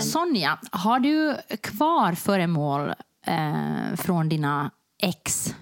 [0.00, 2.94] Sonja, har du kvar föremål
[3.26, 4.70] eh, från dina
[5.02, 5.54] ex?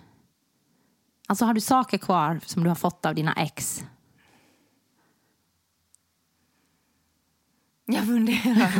[1.28, 3.84] Alltså har du saker kvar som du har fått av dina ex?
[7.86, 8.72] Jag funderar.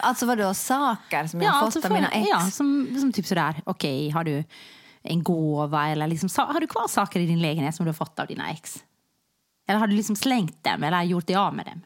[0.00, 2.28] alltså vadå, saker som jag har fått av för- mina ex?
[2.30, 4.44] Ja, som, som typ sådär, okej, har du
[5.02, 8.18] en gåva eller liksom, har du kvar saker i din lägenhet som du har fått
[8.18, 8.84] av dina ex?
[9.68, 11.80] Eller har du liksom slängt dem eller gjort dig av med dem?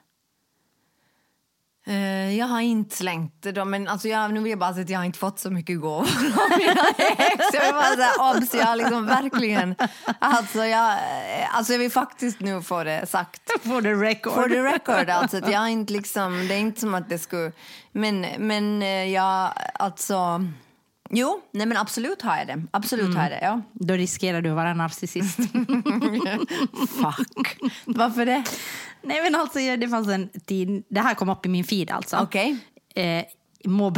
[1.87, 4.91] Eh, jag har inte slängt dem, men alltså jag, nu vill jag bara säga att
[4.91, 7.45] jag har inte fått så mycket gåvor av mina ex.
[7.53, 9.75] Jag vill bara säga obs, jag har liksom verkligen...
[10.19, 13.51] Alltså jag, eh, alltså jag vill faktiskt nu få det sagt.
[13.63, 14.33] For the record.
[14.33, 15.37] For the record, alltså.
[15.37, 17.53] Att jag inte liksom, det är inte som att det skulle...
[17.93, 20.45] Men, men eh, jag, alltså...
[21.11, 22.63] Jo, nej men absolut har jag det.
[22.71, 23.63] Absolut har jag det, ja.
[23.73, 25.37] Då riskerar du att vara narcissist.
[26.89, 27.59] Fuck.
[27.85, 28.45] Varför det?
[29.03, 32.17] Nej men alltså det fanns en tid, det här kom upp i min feed alltså.
[32.17, 32.57] Okej.
[32.95, 33.25] Eh,
[33.65, 33.91] må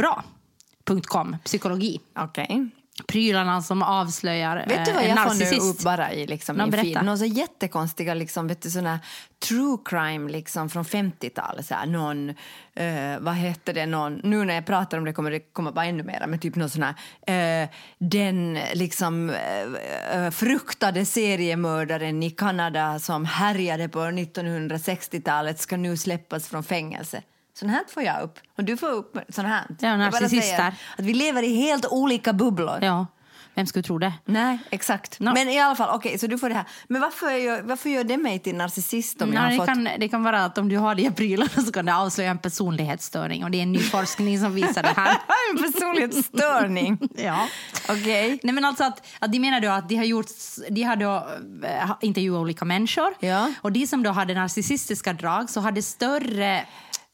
[1.45, 2.01] psykologi.
[2.19, 2.69] Okej.
[3.05, 5.81] Prylarna som avslöjar Vet du eh, vad en jag får nu narcissist.
[5.81, 6.77] upp bara i liksom, berätta.
[6.77, 7.05] feed?
[7.05, 9.01] Några så jättekonstiga liksom, vet du, såna
[9.49, 11.67] true crime liksom, från 50-talet.
[11.67, 12.29] Så här, någon,
[12.75, 15.85] eh, vad heter det, någon, nu när jag pratar om det kommer det komma bara
[15.85, 22.31] ännu mer, men typ någon sån här, eh, den liksom eh, eh, fruktade seriemördaren i
[22.31, 27.23] Kanada som härjade på 1960-talet ska nu släppas från fängelse.
[27.59, 28.39] Sånt här får jag upp.
[28.57, 29.65] Och du får upp sånt här.
[29.81, 30.75] Ja, Jag narcissister.
[30.99, 32.79] Att vi lever i helt olika bubblor.
[32.83, 33.07] Ja,
[33.55, 34.13] vem skulle tro det?
[34.25, 35.21] Nej, exakt.
[35.21, 35.33] No.
[35.35, 36.65] Men i alla fall, okej, så du får det här.
[36.89, 39.67] Men varför gör, varför gör det mig till narcissist om jag Nej, har det, fått...
[39.67, 42.31] kan, det kan vara att om du har de här prylarna så kan det avslöja
[42.31, 45.09] en personlighetsstörning och det är en ny forskning som visar det här.
[45.55, 46.99] en personlighetsstörning?
[47.17, 47.49] Ja.
[47.89, 48.39] Okej.
[48.43, 50.27] Nej men alltså att, att de menar då att de har gjort,
[50.71, 51.27] de har då
[51.67, 53.53] eh, intervjuat olika människor Ja.
[53.63, 56.65] och de som då hade narcissistiska drag så hade större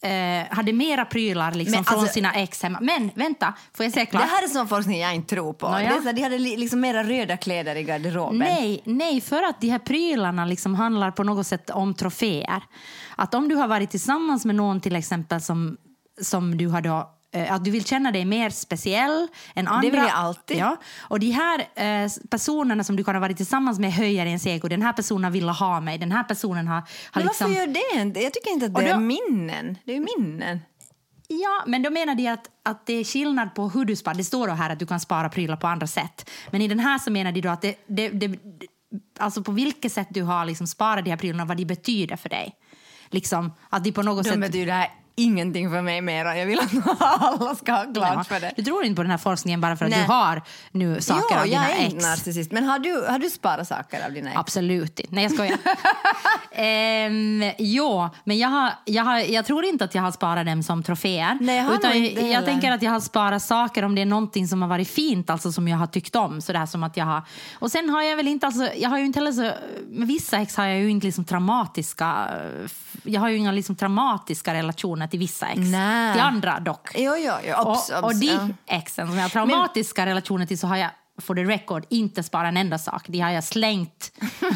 [0.02, 2.78] eh, hade mera prylar liksom Men från alltså- sina ex hemma.
[2.82, 4.22] Men vänta, får jag säga Det klart?
[4.22, 5.68] här är sån forskning jag inte tror på.
[5.70, 5.88] Nåja.
[5.88, 8.38] Det här, de hade li- liksom mera röda kläder i garderoben.
[8.38, 12.62] Nej, nej, för att de här prylarna liksom handlar på något sätt om troféer.
[13.16, 15.76] Att om du har varit tillsammans med någon till exempel som,
[16.20, 19.90] som du har då att du vill känna dig mer speciell än andra.
[19.90, 20.56] vill jag alltid.
[20.56, 20.76] Ja.
[21.00, 24.68] Och de här eh, personerna som du kan ha varit tillsammans med höjer ens ego.
[24.68, 25.98] Den här personen vill ha mig.
[25.98, 26.84] Den här personen har, har
[27.14, 27.50] Men liksom...
[27.54, 28.20] varför gör det?
[28.20, 29.78] Jag tycker inte att det är då- minnen.
[29.84, 30.60] Det är ju minnen.
[31.28, 34.14] Ja, men då menar de att, att det är skillnad på hur du sparar.
[34.16, 36.30] Det står då här att du kan spara prylar på andra sätt.
[36.50, 38.38] Men i den här så menar de då att det, det, det,
[39.18, 42.28] alltså på vilket sätt du har liksom sparat de här prylarna, vad de betyder för
[42.28, 42.54] dig.
[43.10, 44.40] Liksom att de på något De sätt...
[44.40, 46.38] betyder ingenting för mig mera.
[46.38, 48.52] Jag vill att alla ska ha klart för det.
[48.56, 50.00] Du tror inte på den här forskningen bara för att Nej.
[50.00, 51.94] du har nu saker jo, av dina jag är ex?
[51.94, 52.52] inte narcissist.
[52.52, 54.38] Men har du, har du sparat saker av dina ex?
[54.38, 55.14] Absolut inte.
[55.14, 55.58] Nej, jag skojar.
[56.52, 60.62] ehm, jo, men jag, har, jag, har, jag tror inte att jag har sparat dem
[60.62, 61.38] som troféer.
[61.40, 64.06] Nej, jag har utan inte jag tänker att jag har sparat saker om det är
[64.06, 66.40] någonting som har varit fint, alltså som jag har tyckt om.
[66.40, 67.22] Sådär som att jag har...
[67.54, 69.50] Och sen har jag väl inte, alltså, jag har ju inte heller så...
[69.88, 72.28] Med vissa ex har jag ju inte liksom traumatiska...
[73.02, 75.60] Jag har ju inga liksom traumatiska relationer till vissa ex.
[75.60, 76.12] Nej.
[76.12, 76.90] Till andra dock.
[76.94, 77.54] Jo, jo, jo.
[77.54, 78.48] Obs, och, och de ja.
[78.66, 80.90] exen som jag har traumatiska relationer till så har jag
[81.20, 83.04] for the record inte sparat en enda sak.
[83.08, 84.12] De har jag slängt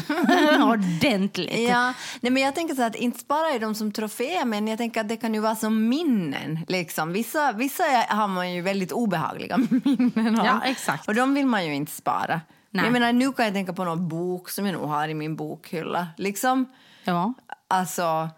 [0.63, 1.69] ordentligt.
[1.69, 4.77] Ja, nej men jag tänker så att inte spara är de som troféer men jag
[4.77, 6.59] tänker att det kan ju vara som minnen.
[6.67, 7.13] Liksom.
[7.13, 10.45] Vissa, vissa har man ju väldigt obehagliga minnen av.
[10.45, 11.07] Ja, exakt.
[11.07, 12.41] Och de vill man ju inte spara.
[12.69, 12.85] Nej.
[12.85, 15.35] Jag menar, nu kan jag tänka på någon bok som jag nog har i min
[15.35, 16.07] bokhylla.
[16.17, 16.65] Liksom,
[17.03, 17.33] Ja.
[17.67, 18.29] alltså,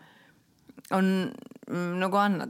[0.89, 1.03] och
[1.75, 2.49] något annat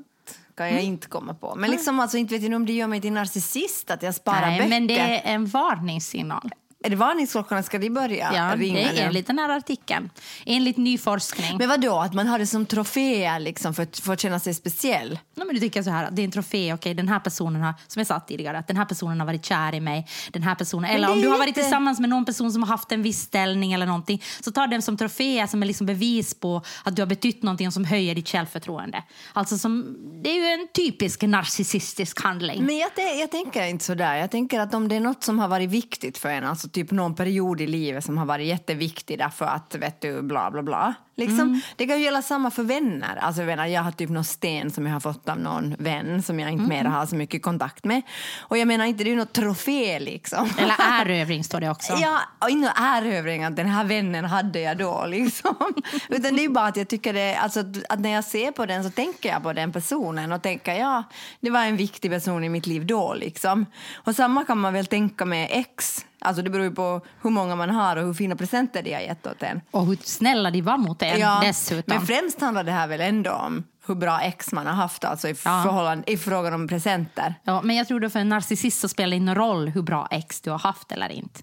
[0.56, 1.56] kan jag inte komma på.
[1.56, 4.41] Men liksom, alltså, inte vet jag om det gör mig till narcissist att jag sparar
[4.41, 4.69] Nej, böcker.
[4.69, 6.52] men det är en varningssignal.
[6.84, 7.64] Är det varningsklockorna?
[7.64, 10.09] Ska de börja Ja, ringa det är enligt den här artikeln.
[10.46, 11.58] Enligt ny forskning.
[11.58, 14.53] Men vad då att man har det som trofé liksom, för, för att känna sig
[14.53, 15.20] speciell?
[15.35, 17.61] Ja, men du tycker så här, att det är en trofé, okej, den här personen
[17.61, 20.43] har, som jag sa tidigare, att den här personen har varit kär i mig, den
[20.43, 23.03] här personen, eller om du har varit tillsammans med någon person som har haft en
[23.03, 26.96] viss ställning eller någonting, så tar den som trofé som är liksom bevis på att
[26.96, 29.03] du har betytt någonting som höjer ditt självförtroende.
[29.34, 32.64] Alltså som, det är ju en typisk narcissistisk handling.
[32.66, 32.90] Men jag,
[33.20, 34.16] jag tänker inte så där.
[34.16, 36.81] Jag tänker att om det är något som har varit viktigt för en, alltså alltså
[36.81, 40.63] typ någon period i livet som har varit jätteviktig därför att vet du bla bla
[40.63, 40.95] bla.
[41.19, 41.39] Liksom.
[41.39, 41.61] Mm.
[41.75, 43.17] Det kan ju gälla samma för vänner.
[43.21, 46.23] Alltså, jag, menar, jag har typ någon sten som jag har fått av någon vän
[46.23, 46.83] som jag inte Mm.
[46.83, 48.01] mer har så mycket kontakt med.
[48.39, 50.49] Och jag menar inte det är ju något trofé liksom.
[50.57, 51.93] Eller erövring står det också.
[52.01, 52.19] Ja,
[52.49, 55.05] ingen erövring att den här vännen hade jag då.
[55.05, 55.55] Liksom.
[56.09, 58.83] Utan det är bara att jag tycker det, alltså, att när jag ser på den
[58.83, 61.03] så tänker jag på den personen och tänker ja,
[61.39, 63.13] det var en viktig person i mitt liv då.
[63.13, 63.66] Liksom.
[63.95, 66.05] Och samma kan man väl tänka med ex.
[66.21, 69.01] Alltså det beror ju på hur många man har och hur fina presenter de har
[69.01, 69.61] gett åt en.
[69.71, 71.83] Och hur snälla de var mot en dessutom.
[71.97, 75.27] Men främst handlar det här väl ändå om hur bra ex man har haft alltså
[75.27, 75.63] i, Ja.
[75.66, 77.35] förhållande, i frågan om presenter.
[77.43, 80.07] Ja, men jag tror då för en narcissist så spelar det ingen roll hur bra
[80.11, 81.39] ex du har haft eller inte.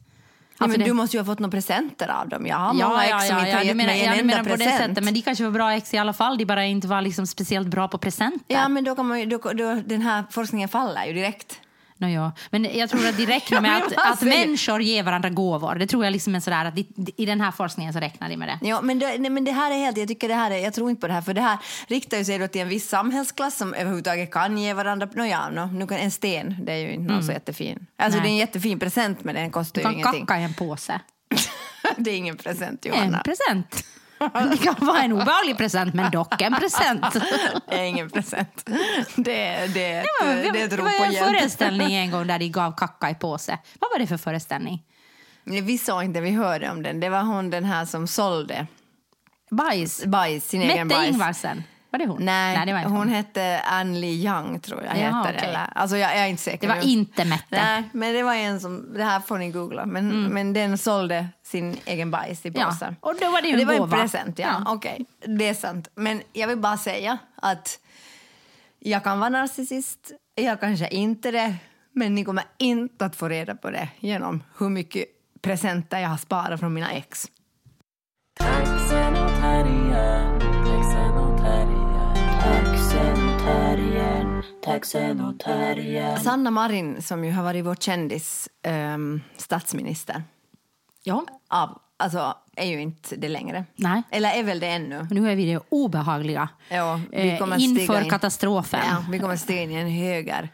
[0.58, 2.46] Ja, Alltså men det- Du måste ju ha fått några presenter av dem.
[2.46, 4.49] Jag har många ex som inte har gett menar, mig ja, en enda menar på
[4.50, 4.76] det present.
[4.82, 5.05] sättet.
[5.05, 7.69] Men de kanske var bra ex i alla fall, de bara inte var liksom speciellt
[7.69, 8.44] bra på presenter.
[8.49, 11.61] Ja, men då kan man ju, då, då, den här forskningen faller ju direkt.
[11.99, 12.33] No, ja.
[12.51, 15.75] Men jag tror att det räcker Ja, med att, att människor ger varandra gåvor.
[15.75, 16.79] Det tror jag liksom är sådär att
[17.17, 18.69] i den här forskningen så räknar de med det.
[18.69, 20.75] Ja, men, det, nej, men det här är helt, jag tycker det här är, jag
[20.75, 21.59] tror inte på det här, för det här
[21.89, 25.51] riktar ju sig då till en viss samhällsklass som överhuvudtaget kan ge varandra, no, ja,
[25.51, 27.87] no, nu kan en sten, det är ju inte någon så jättefin.
[27.97, 28.25] Alltså Nej.
[28.25, 30.27] det är en jättefin present men den kostar Du ju kan ingenting.
[30.27, 31.01] kacka i en påse.
[31.97, 33.23] det är ingen present En Johanna.
[33.25, 33.85] present.
[34.51, 37.03] Det kan vara en obehaglig present, men dock en present.
[37.69, 38.63] Det är ingen present.
[39.17, 41.27] Det, det, är ett- Ja, det är ett det rop var en hjälp.
[41.39, 43.59] föreställning en gång där de gav kacka i påse.
[43.81, 44.83] Vad var det för föreställning?
[45.45, 47.01] Vi såg inte, vi hörde om den.
[47.01, 48.67] Det var hon den här som sålde
[49.51, 50.05] Bajs.
[50.05, 51.11] bajs, sin egen Mette bajs.
[51.12, 51.65] Ingvarsen.
[51.91, 52.25] Var det hon?
[52.25, 53.09] Nej, det var inte hon hon.
[53.09, 55.37] hette Ann Lee Young tror jag Jaha, heter.
[55.38, 55.49] okej.
[55.49, 56.69] Eller, alltså jag, jag är inte säker.
[56.69, 57.44] Det var inte Mette.
[57.50, 60.33] Nej, men det var en som, det här får ni googla, men, Mm.
[60.33, 62.97] men den sålde sin egen bajs i Ja, påsen.
[63.00, 64.49] och då var det ju det en var en present, ja.
[64.65, 64.73] Ja.
[64.75, 65.88] Okej, det är sant.
[65.94, 67.79] Men jag vill bara säga att
[68.79, 71.55] jag kan vara narcissist, jag kanske inte det,
[71.93, 75.05] men ni kommer inte att få reda på det genom hur mycket
[75.43, 77.27] presenter jag har sparat från mina ex.
[84.81, 86.20] Taxen och terriern.
[86.20, 90.23] Sanna Marin, som ju har varit vår kändis ehm, statsminister,
[91.05, 93.64] Ja, av, alltså, är ju inte det längre.
[93.76, 94.02] Nej.
[94.11, 95.06] Eller är väl det ännu.
[95.11, 96.49] nu är vi det obehagliga.
[96.69, 98.11] Ja, vi Eh, kommer stiga inför in.
[98.11, 98.81] katastrofen.
[98.90, 100.49] Ja, vi kommer stiga in i en höger,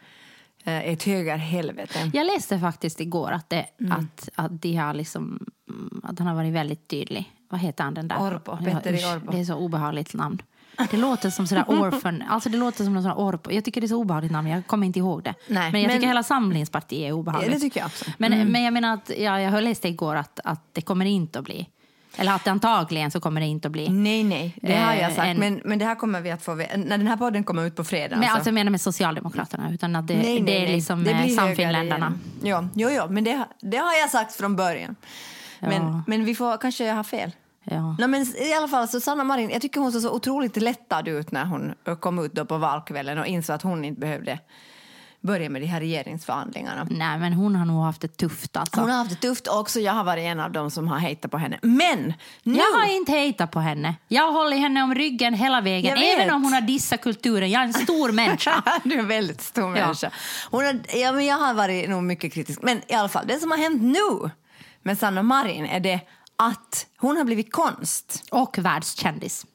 [0.65, 2.11] eh, ett höger helvete.
[2.13, 3.93] Jag läste faktiskt igår att, det, Mm.
[3.93, 7.33] att, att, de har liksom, mm, att han har varit väldigt tydlig.
[7.49, 8.17] Vad heter han den där?
[8.19, 9.33] Orpo, Petteri usch, Orpo.
[9.33, 10.43] Det är så obehagligt namn.
[10.91, 13.51] Det låter som sådär orphan, alltså det låter som någon sån Orpo.
[13.53, 15.35] Jag tycker det är så obehagligt namn, jag kommer inte ihåg det.
[15.49, 17.49] Nej, men jag men- tycker hela Samlingspartiet är obehagligt.
[17.51, 18.05] Ja, det tycker jag också.
[18.05, 18.39] Mm.
[18.39, 21.45] Men, men jag menar att, ja, jag läste igår att, att det kommer inte att
[21.45, 21.69] bli.
[22.17, 23.89] Eller att antagligen så kommer det inte att bli.
[23.89, 25.27] Nej, nej, det har jag Eh, sagt.
[25.29, 27.77] en- Men, men det här kommer vi att få När den här podden kommer ut
[27.77, 28.17] på fredag.
[28.17, 31.11] Men alltså jag menar med Socialdemokraterna, utan att det, nej, nej, det är liksom Det
[31.11, 32.13] eh, Samfinländarna.
[32.43, 32.71] igen.
[32.75, 34.97] Jo, jo, men det, det har jag sagt från början.
[35.61, 36.03] Men, Ja.
[36.07, 37.31] men vi får kanske har fel.
[37.65, 37.97] Ja.
[37.99, 41.09] No, men I alla fall, så Sanna Marin, jag tycker hon såg så otroligt lättad
[41.09, 44.39] ut när hon kom ut då på valkvällen och insåg att hon inte behövde
[45.21, 46.87] börja med de här regeringsförhandlingarna.
[46.91, 48.81] Nej, men hon har nog haft det tufft alltså.
[48.81, 49.81] Hon har haft det tufft också.
[49.81, 51.59] Jag har varit en av dem som har hejtat på henne.
[51.63, 52.13] Men
[52.43, 52.59] nu...
[52.59, 53.95] Jag har inte hejtat på henne.
[54.09, 55.97] Jag hållit henne om ryggen hela vägen.
[55.99, 57.51] Även om hon har dissat kulturen.
[57.51, 58.63] Jag är en stor människa.
[58.85, 59.85] du är en väldigt stor Ja.
[59.87, 60.11] människa.
[60.51, 62.63] Hon har, ja, men jag har varit nog mycket kritisk.
[62.63, 64.31] Men i alla fall, det som har hänt nu
[64.83, 66.01] med Sanna Marin är det
[66.49, 68.25] att hon har blivit konst.
[68.31, 69.47] Och världskändis.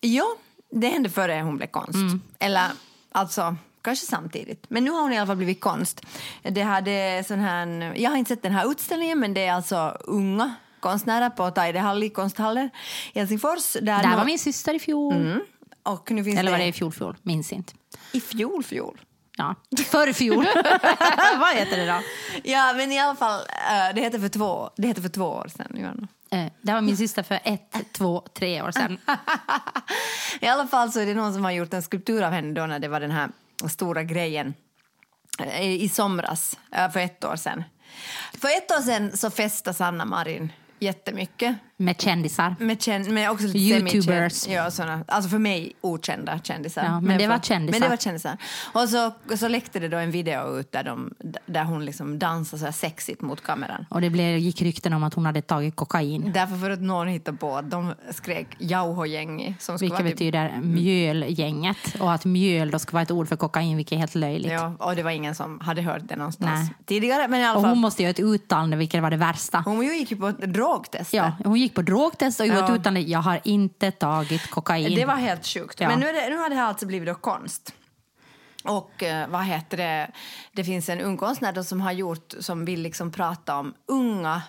[0.00, 0.24] Ja,
[0.70, 1.98] det hände före hon blev konst.
[2.38, 2.70] Eller
[3.12, 4.70] alltså, kanske samtidigt.
[4.70, 6.00] Men nu har hon i alla fall blivit konst.
[6.42, 9.96] Det hade sån här, jag har inte sett den här utställningen men det är alltså
[10.00, 12.70] unga konstnärer på Taidehalli konsthallen
[13.12, 13.72] i Helsingfors.
[13.72, 15.14] Där Där var min syster i fjol.
[15.14, 15.40] Mm.
[15.82, 17.16] Och nu finns Eller var det i fjol, fjol?
[17.22, 17.72] Minns inte.
[18.12, 19.00] i fjol, fjol.
[19.36, 19.54] Ja.
[19.86, 20.46] Förr fjol.
[21.40, 22.00] Vad heter det då?
[22.44, 25.48] Ja, men i alla fall, eh, det heter för två, det heter för två år
[25.56, 25.76] sedan.
[25.80, 26.08] Johanna.
[26.30, 28.98] Eh, Det var min syster för ett, två, tre år sedan.
[30.40, 32.66] I alla fall så är det någon som har gjort en skulptur av henne då
[32.66, 33.28] när det var den här
[33.70, 34.54] stora grejen
[35.38, 36.58] eh, i somras,
[36.92, 37.64] för ett år sedan.
[38.34, 41.56] För ett år sedan så festade Sanna Marin jättemycket.
[41.76, 42.54] Med kändisar.
[42.58, 44.48] Med, känn, med också Youtubers.
[44.48, 46.84] Ja, såna, alltså för mig okända kändisar.
[46.84, 47.80] Ja, men det var kändisar.
[47.80, 48.36] Men det var kändisar.
[48.72, 51.14] Och så, så läckte det då en video ut där, de,
[51.46, 53.86] där hon liksom dansar så här sexigt mot kameran.
[53.90, 56.30] Och det blev, gick rykten om att hon hade tagit kokain.
[56.34, 59.54] Därför för att någon hittade på att de skrek jauhogängi.
[59.80, 61.76] Vilket typ- betyder mjölgänget.
[62.00, 64.52] Och att mjöl då ska vara ett ord för kokain, vilket är helt löjligt.
[64.52, 66.74] Ja, och det var ingen som hade hört det någonstans Nej.
[66.86, 67.28] tidigare.
[67.28, 69.64] Men i alla Och fall, hon hon, måste göra ett uttalande, vilket var det värsta.
[70.02, 71.12] gick ju på ett drogtest.
[71.12, 72.74] Ja, hon gick på drogtest och gjorde Ja.
[72.74, 73.00] uttalande.
[73.00, 74.94] Jag har inte tagit kokain.
[74.94, 75.80] Det var helt sjukt.
[75.80, 75.88] Ja.
[75.88, 77.74] Men nu, det, nu har det här alltså blivit då konst.
[78.64, 80.10] Och eh, vad heter det,
[80.52, 84.42] det finns en ung konstnär som har gjort, som vill liksom prata om unga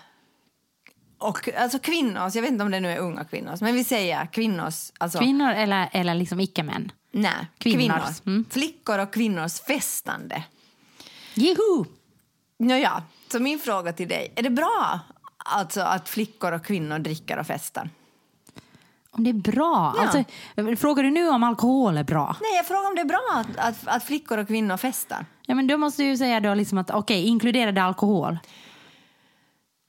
[1.18, 4.26] och alltså kvinnors, jag vet inte om det nu är unga kvinnors, men vi säger
[4.26, 6.92] kvinnors, alltså Kvinnor eller, eller liksom icke-män?
[7.12, 7.78] nej, kvinnors.
[7.86, 8.44] kvinnors, Mm.
[8.50, 10.44] flickor och kvinnors festande.
[11.34, 11.84] Juhu!
[12.58, 13.02] Nåja,
[13.32, 15.00] så min fråga till dig, är det bra
[15.44, 17.90] alltså att flickor och kvinnor dricker och festar?
[19.10, 19.94] Om det är bra?
[19.96, 20.02] Ja.
[20.02, 22.36] Alltså, frågar du nu om alkohol är bra?
[22.40, 25.26] Nej, jag frågar om det är bra att, att, att flickor och kvinnor festar.
[25.46, 28.38] Ja, men då måste du ju säga då liksom att okej, inkluderar det alkohol?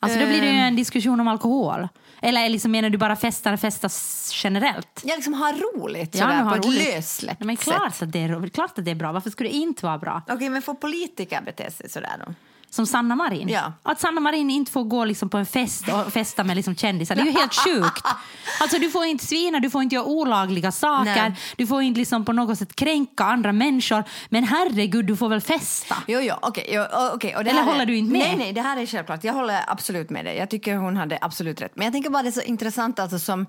[0.01, 0.65] Alltså då blir det ju Ehm.
[0.67, 1.87] en diskussion om alkohol.
[2.21, 5.01] Eller liksom, menar du bara festar, festas generellt?
[5.03, 6.95] Jag liksom har roligt Ja, sådär, på har ett roligt.
[6.95, 7.65] lössläppt Nej, men sätt.
[7.65, 9.11] klart att, det är, klart att det är bra.
[9.11, 10.21] Varför skulle det inte vara bra?
[10.29, 12.33] Okej, men får politiker bete sig sådär då?
[12.75, 13.49] Som Sanna Marin.
[13.49, 13.73] Ja.
[13.83, 17.15] Att Sanna Marin inte får gå liksom på en fest och festa med liksom kändisar.
[17.15, 18.05] Det är ju helt sjukt.
[18.61, 21.05] Alltså, du får inte svina, du får inte göra olagliga saker.
[21.15, 21.35] Nej.
[21.57, 24.03] Du får inte liksom på något sätt kränka andra människor.
[24.29, 25.95] Men herregud, du får väl festa?
[26.07, 26.65] Jo, jo, okej.
[26.71, 28.21] jo, o- okej, och det Eller här är- håller du inte med?
[28.27, 29.23] Nej, nej, det här är självklart.
[29.23, 30.37] Jag håller absolut med dig.
[30.37, 31.71] Jag tycker hon hade absolut rätt.
[31.75, 33.45] Men jag tänker bara det är så intressant alltså som,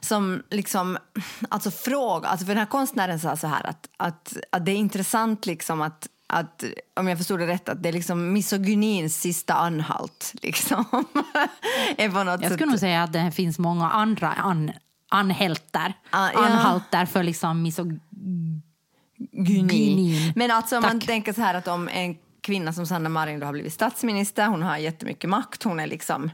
[0.00, 0.98] som liksom,
[1.48, 4.76] alltså fråga, alltså för den här konstnären sa så här att, att, att det är
[4.76, 6.64] intressant liksom att att,
[6.96, 10.34] om jag förstod det rätt, att det är liksom misogynins sista anhalt.
[10.42, 10.84] Liksom.
[11.96, 12.52] Jag sätt.
[12.52, 14.72] skulle nog säga att det finns många andra an,
[15.08, 15.92] anhältar.
[16.10, 16.46] Ah, ja.
[16.46, 18.00] Anhaltar för liksom misog...
[19.32, 19.68] Gynin.
[19.68, 20.32] Gynin.
[20.36, 23.46] Men alltså om man tänker så här att om en kvinna som Sanna Marin då
[23.46, 26.30] har blivit statsminister, hon har jättemycket makt, hon är liksom,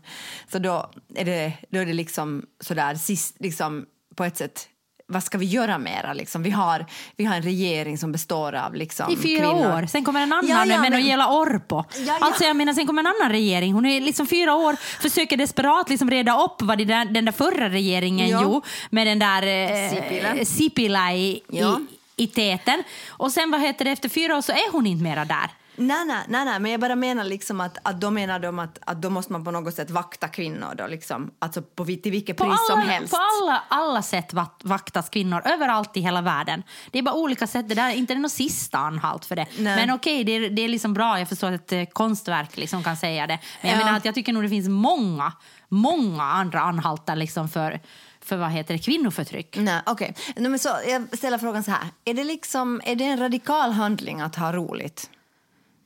[0.52, 3.86] så då är det, då är det liksom sådär sist, liksom
[4.16, 4.68] på ett sätt
[5.08, 6.12] vad ska vi göra mera?
[6.12, 6.42] Liksom?
[6.42, 6.86] Vi, har,
[7.16, 9.72] vi har en regering som består av liksom, I fyra kvinnor.
[9.82, 9.86] år.
[9.86, 11.76] Sen kommer en annan Ja, ja, med men- Noela Orpo.
[11.76, 12.16] Ja, ja.
[12.20, 13.72] Alltså jag menar, sen kommer en annan regering.
[13.72, 17.68] Hon är liksom fyra år, försöker desperat liksom reda upp vad där, den där förra
[17.68, 18.42] regeringen Ja.
[18.42, 20.44] gjorde med den där eh, Sipilä.
[20.44, 21.80] Sipilä i, Ja.
[22.16, 22.82] i, i täten.
[23.08, 25.50] Och sen vad heter det, efter fyra år så är hon inte mera där.
[25.76, 28.78] Nej, nej, nej, nej, men jag bara menar liksom att, att då menar de att,
[28.87, 32.37] att då måste man på något sätt vakta kvinnor då liksom, alltså på, till vilket
[32.37, 33.11] På pris som alla, helst.
[33.12, 36.62] på alla, alla sätt vakt- vaktas kvinnor överallt i hela världen.
[36.90, 37.68] Det är bara olika sätt.
[37.68, 39.47] Det där är inte något sista anhalt för det.
[39.59, 39.87] Nej.
[39.87, 41.18] Men okej, det, är, det är liksom bra.
[41.18, 43.38] Jag förstår att ett eh, konstverk liksom kan säga det.
[43.62, 43.85] Men jag Ja.
[43.85, 45.33] menar att jag tycker nog det finns många,
[45.68, 47.80] många andra anhaltar liksom för,
[48.21, 49.56] för vad heter det, kvinnoförtryck.
[49.59, 50.14] Nej, okej.
[50.37, 51.88] Nej, men så, jag ställer frågan så här.
[52.04, 55.11] Är det, liksom, är det en radikal handling att ha roligt?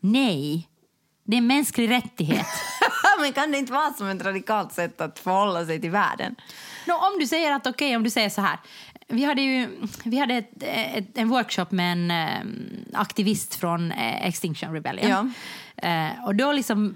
[0.01, 0.69] Nej,
[1.25, 2.47] det är en mänsklig rättighet.
[3.21, 6.37] men kan det inte vara som ett radikalt sätt att förhålla sig till världen?
[6.87, 8.59] Nå, om du säger att okej, om du säger så här.
[9.09, 9.69] Vi hade ju
[10.05, 15.35] vi hade ett, ett, en workshop med en eh, aktivist från eh, Extinction Rebellion.
[15.77, 16.95] Eh, och då liksom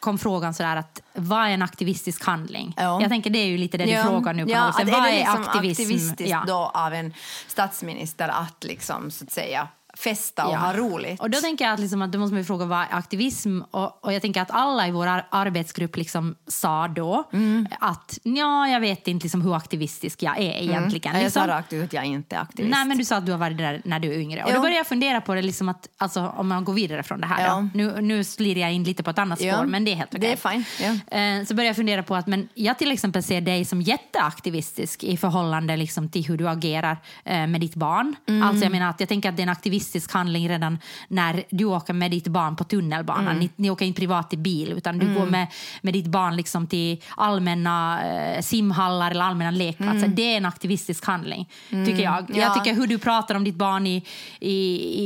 [0.00, 2.74] kom frågan så där att vad är en aktivistisk handling?
[2.76, 3.00] Ja.
[3.00, 4.88] Jag tänker det är ju lite det du frågar nu på ja, något sätt.
[4.88, 5.82] Vad är är, det liksom aktivism?
[5.82, 6.44] aktivistiskt Ja.
[6.46, 7.14] då av en
[7.46, 10.58] statsminister att liksom så att säga festa och Ja.
[10.58, 11.20] ha roligt?
[11.20, 13.60] Och då tänker jag att, liksom att då måste man fråga vad är aktivism?
[13.70, 17.68] Och, och jag tänker att alla i vår ar- arbetsgrupp liksom sa då Mm.
[17.80, 21.14] att ja, jag vet inte liksom hur aktivistisk jag är egentligen.
[21.14, 21.42] jag liksom.
[21.42, 22.70] sa rakt ut att jag inte är aktivist.
[22.76, 24.42] Nej, men du sa att du har varit där när du är yngre.
[24.44, 24.54] Och Jo.
[24.54, 27.26] då började jag fundera på det, liksom att, alltså, om man går vidare från det
[27.26, 27.44] här.
[27.46, 27.68] Ja.
[27.74, 29.64] Nu, nu slirar jag in lite på ett annat spår, Ja.
[29.64, 30.20] men det är helt okej.
[30.20, 30.64] Det är fine,
[31.10, 31.18] ja.
[31.18, 35.04] Eh, Så började jag fundera på att men jag till exempel ser dig som jätteaktivistisk
[35.04, 38.16] i förhållande liksom, till hur du agerar eh, med ditt barn.
[38.28, 38.42] Mm.
[38.48, 39.48] Alltså, jag, menar att jag tänker att det är en
[39.82, 43.26] aktivistisk handling redan när du åker med ditt barn på tunnelbanan.
[43.26, 43.38] Mm.
[43.38, 45.46] Ni, ni åker inte privat i bil, utan du går med,
[45.82, 50.08] med ditt barn liksom till allmänna eh, simhallar eller allmänna lekplatser.
[50.08, 52.18] Det är en aktivistisk handling, tycker jag.
[52.18, 52.26] Mm.
[52.34, 52.42] Ja.
[52.42, 54.04] Jag tycker hur du pratar om ditt barn i,
[54.40, 54.56] i,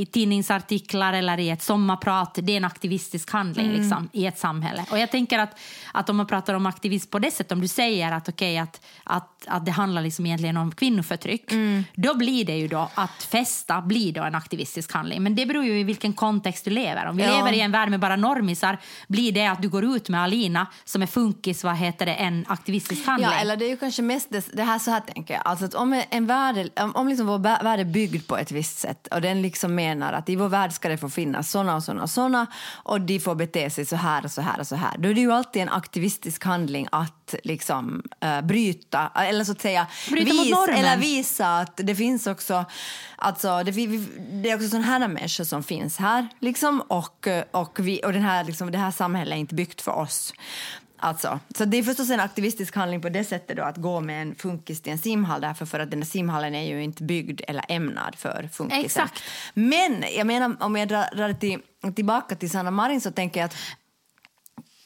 [0.00, 3.80] i tidningsartiklar eller i ett sommarprat, det är en aktivistisk handling Mm.
[3.80, 4.84] liksom, i ett samhälle.
[4.90, 5.58] Och jag tänker att,
[5.92, 8.80] att om man pratar om aktivism på det sättet, om du säger att, okej, att,
[9.04, 11.84] att, att det handlar liksom egentligen om kvinnoförtryck, Mm.
[11.94, 14.34] då blir det ju då att festa blir då en
[14.66, 15.22] aktivistisk handling.
[15.22, 17.06] Men det beror ju i vilken kontext du lever.
[17.06, 17.36] Om vi Ja.
[17.36, 20.66] lever i en värld med bara normisar, blir det att du går ut med Alina
[20.84, 23.30] som är funkis, vad heter det, en aktivistisk handling?
[23.32, 25.42] Ja, eller det är ju kanske mest det, det här så här tänker jag.
[25.44, 28.36] Alltså att om en värld, är- om, om liksom vår vä- värld är byggd på
[28.36, 31.50] ett visst sätt och den liksom menar att i vår värld ska det få finnas
[31.50, 32.46] såna och såna och såna
[32.84, 34.98] och de får bete sig så här och så här och så här.
[34.98, 39.60] Då är det ju alltid en aktivistisk handling att liksom eh, bryta, eller så att
[39.60, 40.76] säga Bryta normen.
[40.78, 42.64] eller visa att det finns också,
[43.16, 43.72] alltså det,
[44.42, 48.22] det är också sådana här människor som finns här liksom och, och, vi, och den
[48.22, 50.32] här, liksom, det här samhället är inte byggt för oss.
[50.98, 54.22] Alltså, så det är förstås en aktivistisk handling på det sättet då, att gå med
[54.22, 57.40] en funkis till en simhall därför för att den där simhallen är ju inte byggd
[57.48, 58.84] eller ämnad för funkisen.
[58.84, 59.22] Exakt.
[59.54, 61.60] Men jag menar om jag drar, till,
[61.94, 63.56] tillbaka till Sanna Marin så tänker jag att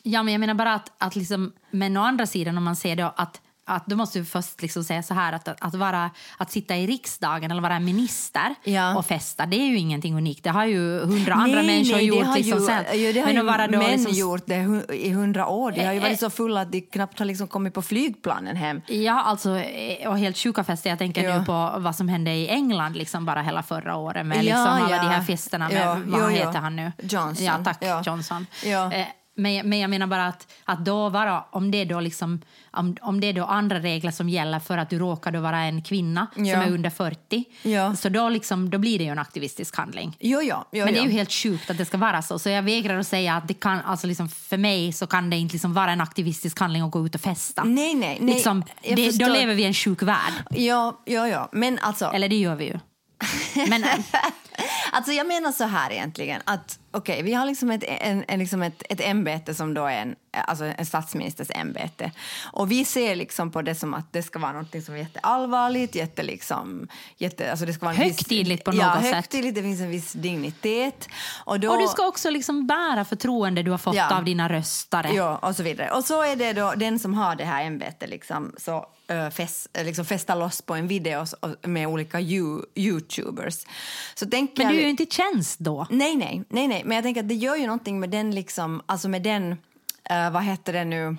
[0.02, 2.96] Ja, men jag menar bara att, att liksom, men å andra sidan om man ser
[2.96, 6.50] då att att då måste du först liksom säga så här att, att, vara, att
[6.50, 8.96] sitta i riksdagen eller vara minister Ja.
[8.96, 10.44] och festa, det är ju ingenting unikt.
[10.44, 12.26] Det har ju hundra andra Nej, människor nej, det gjort.
[12.26, 12.84] har liksom ju, sen.
[12.92, 15.72] ja, det har Men ju vara då män liksom- gjort det i hundra år.
[15.72, 18.56] De har ju Eh, varit så fulla att de knappt har liksom kommit på flygplanen
[18.56, 18.82] hem.
[18.86, 20.90] Ja, alltså, eh, och helt sjuka fester.
[20.90, 21.38] Jag tänker Ja.
[21.38, 24.96] nu på vad som hände i England liksom bara hela förra året med liksom alla
[25.02, 26.92] de här festerna med, vad heter han nu?
[27.02, 27.44] Johnson.
[27.46, 28.06] Ja, tack.
[28.06, 28.46] Johnson.
[28.64, 29.06] Eh,
[29.42, 33.20] Men, men jag menar bara att, att då vara, om det då liksom, om, om
[33.20, 36.26] det är då andra regler som gäller för att du råkar då vara en kvinna
[36.36, 36.52] Ja.
[36.54, 37.96] som är under 40, Ja.
[37.96, 40.16] så då, liksom, då blir det ju en aktivistisk handling.
[40.20, 42.38] Jo, jo, jo, Men det är ju helt sjukt att det ska vara så.
[42.38, 45.36] Så jag vägrar att säga att det kan, alltså liksom för mig så kan det
[45.36, 47.64] inte liksom vara en aktivistisk handling att gå ut och festa.
[47.64, 48.34] Nej, nej, nej.
[48.34, 50.32] Liksom, det, då lever vi i en sjuk värld.
[50.50, 51.48] Ja, ja, ja.
[51.52, 52.78] Men alltså, Eller det gör vi ju.
[53.68, 53.84] Men,
[54.92, 58.62] alltså jag menar så här egentligen att okej, vi har liksom ett, en, en, liksom
[58.62, 62.12] ett, ett ämbete som då är en, alltså en statsministers ämbete.
[62.52, 65.94] Och vi ser liksom på det som att det ska vara något som är jätteallvarligt,
[65.94, 69.14] jätte liksom, jätte, alltså det ska vara Högtidligt på viss, ja, något sätt.
[69.14, 71.08] högtidligt, det finns en viss dignitet.
[71.44, 74.16] Och, då, och du ska också liksom bära förtroende du har fått Ja.
[74.16, 75.10] av dina röstare.
[75.14, 75.90] Ja, och så vidare.
[75.90, 79.68] Och så är det då den som har det här ämbetet liksom, så uh, fest,
[79.72, 81.24] eh, liksom fästa loss på en video
[81.62, 83.66] med olika you, youtubers.
[84.14, 85.86] Så tänker Men du är ju inte i tjänst då.
[85.90, 88.82] Nej, nej, nej, nej, men jag tänker att det gör ju någonting med den liksom,
[88.86, 89.52] alltså med den,
[90.04, 91.16] eh, vad heter det nu,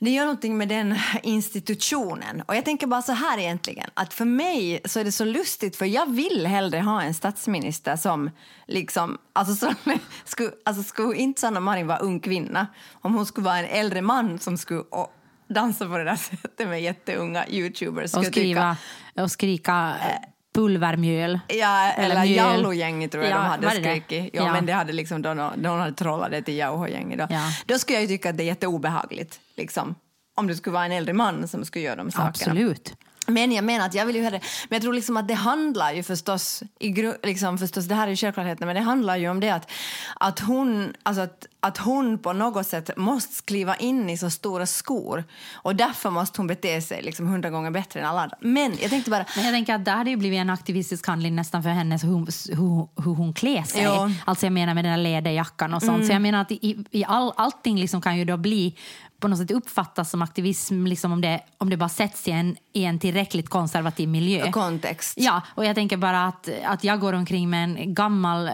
[0.00, 2.42] det gör någonting med den institutionen.
[2.46, 5.76] Och jag tänker bara så här egentligen, att för mig så är det så lustigt
[5.76, 8.30] för jag vill hellre ha en statsminister som
[8.66, 9.74] liksom, alltså, som,
[10.24, 14.02] skulle, alltså skulle inte Sanna Marin vara ung kvinna om hon skulle vara en äldre
[14.02, 15.12] man som skulle och,
[15.48, 18.14] dansa på det där sättet med jätteunga youtubers.
[18.14, 18.76] Och skriva
[19.14, 21.40] och skrika eh, pulvermjöl.
[21.48, 22.36] Ja, eller, mjöl.
[22.36, 24.30] Jallo-gänget tror jag Ja, de hade skrikit.
[24.34, 24.52] Ja, Ja.
[24.52, 27.18] men det hade liksom, då hon hade trollat det till Jauho-gänget.
[27.18, 27.26] Då.
[27.30, 27.42] Ja.
[27.66, 29.40] då skulle jag tycka att det är jätteobehagligt.
[29.56, 29.94] Liksom,
[30.36, 32.28] om det skulle vara en äldre man som skulle göra de sakerna.
[32.28, 32.94] Absolut.
[33.26, 35.92] Men jag menar att jag vill ju hellre, men jag tror liksom att det handlar
[35.92, 39.28] ju förstås, i gru, liksom förstås det här är ju självklarheten, men det handlar ju
[39.28, 39.70] om det att,
[40.14, 44.66] att hon, alltså att, att hon på något sätt måste kliva in i så stora
[44.66, 48.36] skor och därför måste hon bete sig liksom hundra gånger bättre än alla andra.
[48.40, 51.34] Men jag tänkte bara, Men jag tänker att det hade ju blivit en aktivistisk handling
[51.36, 53.82] nästan för henne hur, hur, hur hon klär sig.
[53.82, 54.10] Ja.
[54.24, 56.06] Alltså jag menar med den där läderjackan och sånt.
[56.06, 58.76] Så jag menar att i, i all, allting liksom kan ju då bli
[59.20, 62.56] på något sätt uppfattas som aktivism liksom om, det, om det bara sätts i en,
[62.72, 64.52] i en tillräckligt konservativ miljö.
[64.52, 65.14] kontext.
[65.16, 68.52] Ja, och jag tänker bara att, att jag går omkring med en gammal eh,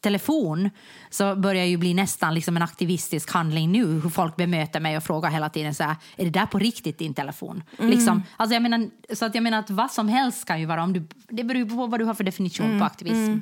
[0.00, 0.70] telefon
[1.10, 5.02] så börjar ju bli nästan liksom en aktivistisk handling nu hur folk bemöter mig och
[5.02, 7.62] frågar hela tiden så här, är det där på riktigt din telefon?
[7.78, 10.82] Liksom, alltså jag menar, så att jag menar att vad som helst kan ju vara,
[10.82, 13.38] om du, det beror på vad du har för definition på aktivism.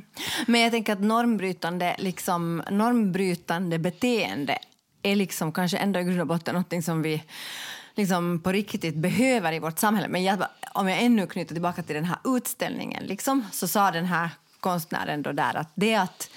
[0.47, 4.59] Men jag tänker att normbrytande, liksom, normbrytande beteende
[5.03, 7.23] är liksom kanske ändå i grund och botten något som vi
[7.95, 10.09] liksom på riktigt behöver i vårt samhälle.
[10.09, 14.05] Men jag, om jag ännu knyter tillbaka till den här utställningen liksom, så sa den
[14.05, 16.31] här konstnären då där att det att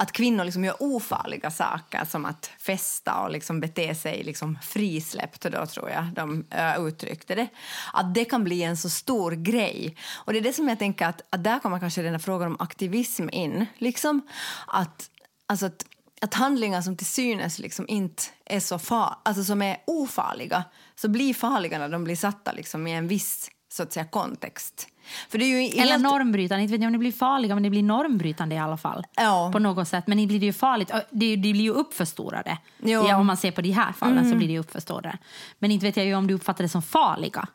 [0.00, 5.42] att kvinnor liksom gör ofarliga saker som att festa och liksom bete sig liksom frisläppt,
[5.42, 7.48] då tror jag de uh, uttryckte det.
[7.92, 9.96] Att det kan bli en så stor grej.
[10.12, 12.46] Och det är det som jag tänker att, att där kommer kanske den här frågan
[12.46, 13.66] om aktivism in.
[13.78, 14.22] Liksom
[14.66, 15.10] att,
[15.46, 15.84] alltså att,
[16.22, 21.08] att handlingar som till synes liksom inte är så far, alltså som är ofarliga så
[21.08, 24.86] blir farliga när de blir satta liksom i en viss så att säga, kontext.
[25.28, 27.62] För det är ju Eller helt- normbrytande, inte vet jag om det blir farliga men
[27.62, 29.04] det blir normbrytande i alla fall.
[29.16, 29.50] Ja.
[29.52, 30.90] På något sätt, men inte blir det ju farligt.
[31.10, 32.58] Det, det blir ju uppförstorade.
[32.82, 35.18] Ja, om man ser på de här fallen så blir det uppförstorade.
[35.58, 37.48] Men inte vet jag ju om du uppfattar det som farliga.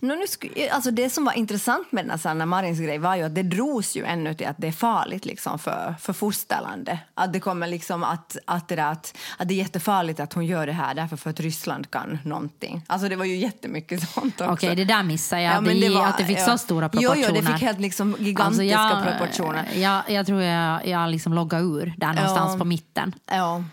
[0.00, 3.16] Nå, nu sku, alltså det som var intressant med den här Sanna Marins grej var
[3.16, 6.98] ju att det dros ju ännu till att det är farligt liksom för, för fosterlandet.
[7.14, 10.46] Att det kommer liksom att, att, det där, att, att det är jättefarligt att hon
[10.46, 12.82] gör det här därför för att Ryssland kan någonting.
[12.86, 14.52] Alltså det var ju jättemycket sånt också.
[14.52, 15.54] Okej, det där missar jag.
[15.54, 16.46] Ja, men det, det var- att det fick ja.
[16.46, 17.52] så stora Jo, jo, det proportioner.
[17.52, 19.68] fick helt liksom gigantiska Alltså, jag, proportioner.
[19.74, 22.58] Jag, jag tror jag, jag liksom loggade ur där någonstans Ja.
[22.58, 23.14] på mitten.
[23.30, 23.64] Ja.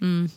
[0.00, 0.30] Mm.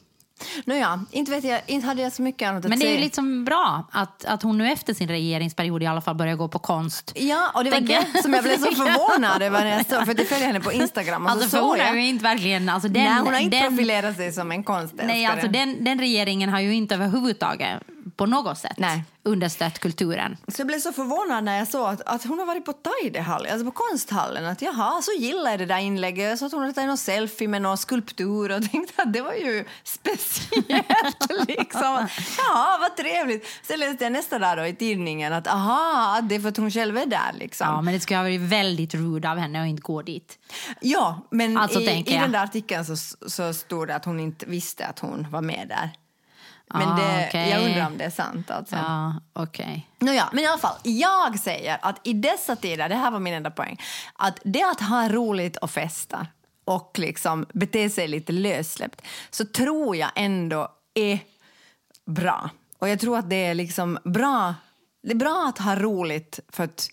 [0.65, 2.95] Nåja, inte vet jag, inte hade jag så mycket annat att Men det är ju
[2.95, 3.03] säga.
[3.03, 6.59] liksom bra att, att hon nu efter sin regeringsperiod i alla fall börjar gå på
[6.59, 7.11] konst.
[7.15, 10.15] Ja, och det var det som jag blev så förvånad över när jag såg, för
[10.17, 12.69] jag följer henne på Instagram och Alltså så hon är ju inte verkligen...
[12.69, 15.07] Alltså den, Nej, hon har inte den, profilerat sig som en konstälskare.
[15.07, 17.83] Nej, alltså den, den regeringen har ju inte överhuvudtaget
[18.15, 19.03] på något sätt Nej.
[19.23, 20.37] understött kulturen.
[20.47, 23.51] Så jag blev så förvånad när jag såg att, att hon har varit på Taidehallen,
[23.51, 24.45] alltså på konsthallen.
[24.45, 26.39] Att jaha, så gillade jag det där inlägget.
[26.39, 29.33] Så att hon hade tagit någon selfie med någon skulptur och tänkte att det var
[29.33, 31.47] ju speciellt.
[31.47, 32.07] liksom.
[32.37, 33.45] Ja, vad trevligt.
[33.63, 36.71] Sen läste jag nästa dag då i tidningen att aha, det är för att hon
[36.71, 37.67] själv är där liksom.
[37.67, 40.39] Ja, men det skulle ha varit väldigt rude av henne att inte gå dit.
[40.81, 42.95] Ja, men Alltså, i, i den där artikeln så,
[43.29, 45.91] så stod det att hon inte visste att hon var med där.
[46.73, 47.49] Men Ah, det, okej.
[47.49, 48.51] jag undrar om det är sant.
[48.51, 48.75] Alltså.
[48.75, 49.89] Ja, okej.
[49.99, 53.33] Nåja, men i alla fall, jag säger att i dessa tider, det här var min
[53.33, 53.81] enda poäng,
[54.13, 56.27] att det att ha roligt och festa
[56.65, 61.19] och liksom bete sig lite lössläppt, så tror jag ändå är
[62.05, 62.49] bra.
[62.79, 64.55] Och jag tror att det är liksom bra,
[65.03, 66.89] det är bra att ha roligt för att...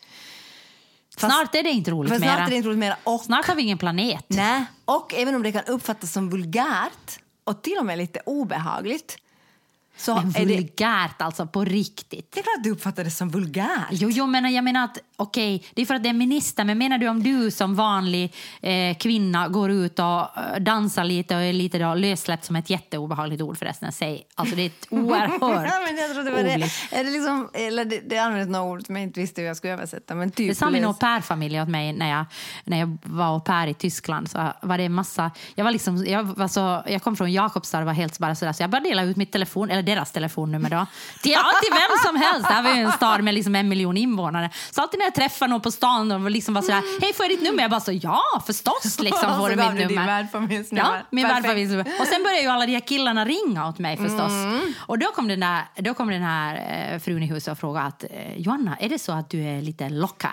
[1.18, 2.34] fast- Snart är det inte roligt för mera.
[2.34, 2.96] snart är det inte roligt mera.
[3.04, 4.24] Och, Snart har vi ingen planet.
[4.28, 9.16] nej, och även om det kan uppfattas som vulgärt och till och med lite obehagligt,
[9.96, 10.54] så Men är det...
[10.54, 12.32] vulgärt alltså, på riktigt.
[12.32, 13.86] Det är klart att du uppfattar det som vulgärt.
[13.90, 16.78] Jo, jo, men jag menar att okej, det är för att det är minister, men
[16.78, 21.42] menar du om du som vanlig eh, kvinna går ut och eh, dansar lite och
[21.42, 24.26] är lite då lössläppt som ett jätteobehagligt ord förresten, säg.
[24.34, 26.70] Alltså det är ett oerhört Ja, men jag tror det var det.
[26.90, 29.56] Är det, liksom, eller det, det användes några ord som jag inte visste hur jag
[29.56, 30.14] skulle översätta.
[30.14, 32.24] Men typ Det sa min au pair-familj åt mig när jag,
[32.64, 34.30] när jag var au pair i Tyskland.
[34.30, 37.78] Så var det en massa, jag, var liksom, jag, var så, jag kom från Jakobstad
[37.78, 40.70] och var helt bara sådär, så jag började dela ut mitt telefon, eller deras telefonnummer
[40.70, 40.86] då,
[41.22, 42.48] till, ja, till vem som helst.
[42.48, 44.50] Det här var ju en stad med liksom en miljon invånare.
[44.70, 47.30] Så alltid när jag träffade någon på stan och liksom var sådär, hej får jag
[47.30, 47.62] ditt nummer?
[47.62, 50.06] Jag bara så, ja förstås liksom får du mitt du din nummer.
[50.06, 50.84] värdfamiljsnummer.
[50.84, 51.86] Ja, min värdfamiljsnummer.
[52.00, 54.32] Och sen började ju alla de här killarna ringa åt mig förstås.
[54.78, 56.54] Och då kom den där, då kom den här
[56.92, 59.62] eh, frun i huset och frågade att eh, Johanna, är det så att du är
[59.62, 60.30] lite locka?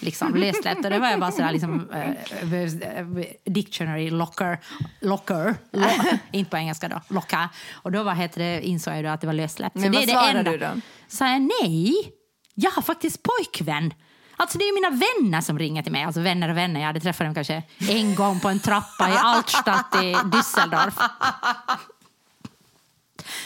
[0.00, 0.84] Liksom lössläppt.
[0.84, 4.58] Och det var jag bara sådär liksom eh, dictionary locker,
[5.00, 5.86] locker, lo,
[6.32, 7.48] inte på engelska då, locka.
[7.72, 9.74] Och då var, heter det, insåg jag då att det var lössläppt.
[9.74, 10.50] Men det vad är det svarade enda.
[10.50, 10.70] du då?
[11.08, 12.12] Sa jag nej,
[12.54, 13.94] jag har faktiskt pojkvän.
[14.36, 16.04] Alltså det är ju mina vänner som ringer till mig.
[16.04, 16.80] Alltså vänner och vänner.
[16.80, 21.10] Jag hade träffat dem kanske en gång på en trappa i Altstadt i Düsseldorf.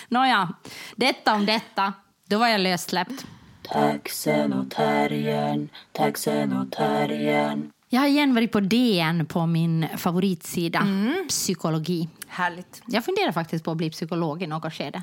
[0.08, 0.54] Nåja,
[0.96, 1.92] detta om detta.
[2.28, 3.26] Då var jag lössläppt.
[3.62, 7.72] Taxen och terriern, taxen och terriern.
[7.88, 10.86] Jag har igen varit på DN på min favoritsida,
[11.28, 12.08] psykologi.
[12.28, 12.82] Härligt.
[12.86, 15.02] Jag funderar faktiskt på att bli psykolog i något skede.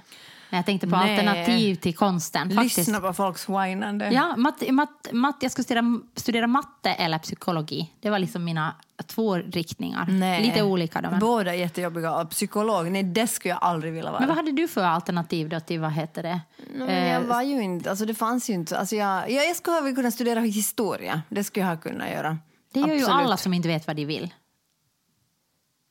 [0.57, 1.11] Jag tänkte på Nej.
[1.19, 2.55] alternativ till konsten.
[2.55, 2.77] Faktiskt.
[2.77, 4.11] Lyssna på folks whinande.
[4.11, 7.93] Ja, matt, matt, matt, jag ska studera, studera matte eller psykologi.
[8.01, 8.75] Det var liksom mina
[9.07, 10.05] två riktningar.
[10.09, 10.43] Nej.
[10.43, 11.01] Lite olika.
[11.01, 11.19] Då, men.
[11.19, 12.25] Båda jättejobbiga.
[12.25, 14.19] Psykolog, nej det skulle jag aldrig vilja vara.
[14.19, 16.41] men vad hade du för alternativ då till, vad heter det?
[16.75, 19.55] Men jag Eh, var ju inte, alltså det fanns ju inte, alltså jag, jag, jag
[19.55, 21.21] skulle ha kunnat studera historia.
[21.29, 22.37] Det skulle jag ha kunnat göra.
[22.73, 23.09] det gör ju Absolut.
[23.25, 24.33] alla som inte vet vad de vill.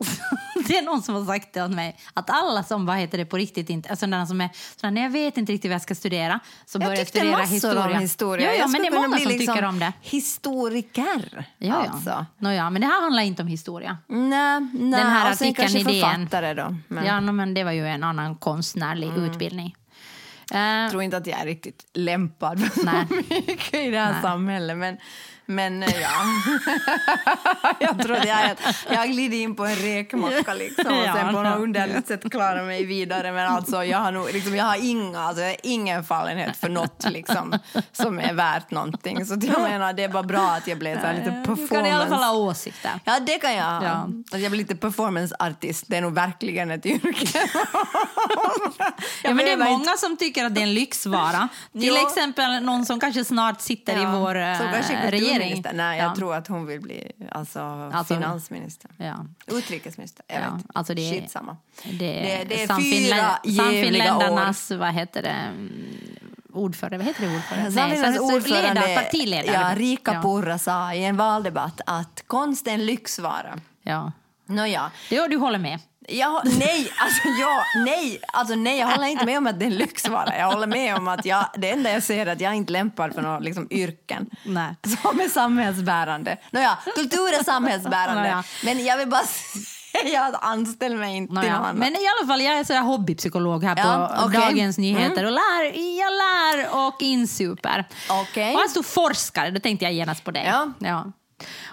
[0.69, 1.97] det är någon som har sagt det åt mig.
[2.15, 3.89] Att alla som vad heter det på riktigt inte...
[3.91, 6.79] Alltså den som är, sådär, när jag vet inte riktigt vad jag ska studera så
[6.79, 7.85] börjar Jag tyckte studera massor historia.
[7.97, 8.47] om historia.
[8.47, 9.93] Ja, ja, Jag men det är många som liksom tycker om det.
[10.01, 11.45] Historiker.
[11.59, 11.91] Ja, ja.
[11.93, 12.27] Alltså.
[12.39, 13.99] Nåja, men det här handlar inte om historia.
[14.07, 15.01] Nej, nej.
[15.01, 16.01] Den här och artikeln kanske i DN.
[16.01, 16.77] författare då.
[16.89, 19.25] Men Ja, no, men det var ju en annan konstnärlig Mm.
[19.31, 19.75] utbildning.
[20.55, 24.13] Eh, jag tror inte att jag är riktigt lämpad för så mycket i det här
[24.13, 24.23] Nej.
[24.23, 24.77] samhället.
[24.79, 24.97] Men,
[25.47, 26.11] men eh, ja.
[27.81, 28.57] jag att jag,
[28.89, 31.43] jag glider in på en räkmacka liksom, och Ja, sen på ja.
[31.43, 33.33] något underligt sätt klarar mig vidare.
[33.33, 37.05] Men alltså, jag har, nog, liksom, jag har inga, alltså, jag ingen fallenhet för något
[37.11, 37.59] liksom,
[37.93, 39.27] som är värt någonting.
[39.27, 41.63] Så jag menar, det är bara bra att jag blev så lite performance...
[41.63, 42.91] du kan i alla fall ha åsikter.
[43.05, 43.85] Ja, det kan jag ha.
[43.85, 44.09] Ja.
[44.33, 45.85] Att jag blir lite performanceartist.
[45.89, 47.39] Det är nog verkligen ett yrke.
[49.23, 51.49] Ja, men det är många som tycker att det är en lyxvara.
[51.73, 52.09] Till Ja.
[52.09, 54.93] exempel någon som kanske snart sitter i vår eh, kanske
[55.39, 55.65] regering.
[55.75, 56.15] Nej, jag ja.
[56.17, 57.61] tror att hon vill bli alltså,
[57.93, 58.91] Alltså- finansminister.
[58.97, 59.27] Ja.
[59.47, 60.25] Utrikesminister.
[60.29, 60.65] Jag Ja, vet.
[60.75, 61.57] alltså det är- Skitsamma.
[61.85, 65.37] Det, är det är Samfinlä- fyra Samfinländarnas, vad heter det,
[66.53, 67.73] ordförande, vad heter det ordförande?
[67.73, 69.57] Samfinlands så- så- ordförande, ledare, partiledare.
[69.71, 70.23] ja, Rika ja.
[70.23, 73.61] Purra sa i en valdebatt att konst är en lyxvara.
[73.83, 74.13] Ja.
[74.47, 75.79] Nåja, Det, du håller med.
[76.09, 79.71] Jag, nej, alltså jag, nej, alltså nej, jag håller inte med om att det är
[79.71, 80.39] en lyxvara.
[80.39, 82.73] Jag håller med om att jag, det enda jag ser är att jag är inte
[82.73, 84.77] lämpad för några liksom, yrken Nej.
[85.03, 86.37] som är samhällsbärande.
[86.51, 88.23] Nåja, kultur är samhällsbärande.
[88.23, 88.45] Nåja.
[88.65, 89.21] Men jag vill bara
[90.29, 91.59] att anställ mig inte till Nåja.
[91.59, 91.77] något annat.
[91.77, 94.41] Men i alla fall, jag är så här hobbypsykolog här Ja, på okej.
[94.41, 95.65] Dagens Nyheter och lär,
[95.99, 97.85] jag lär och insuper.
[98.11, 98.55] Okej.
[98.55, 100.53] Och stod forskare, då tänkte jag genast på dig.
[100.79, 101.13] Ja.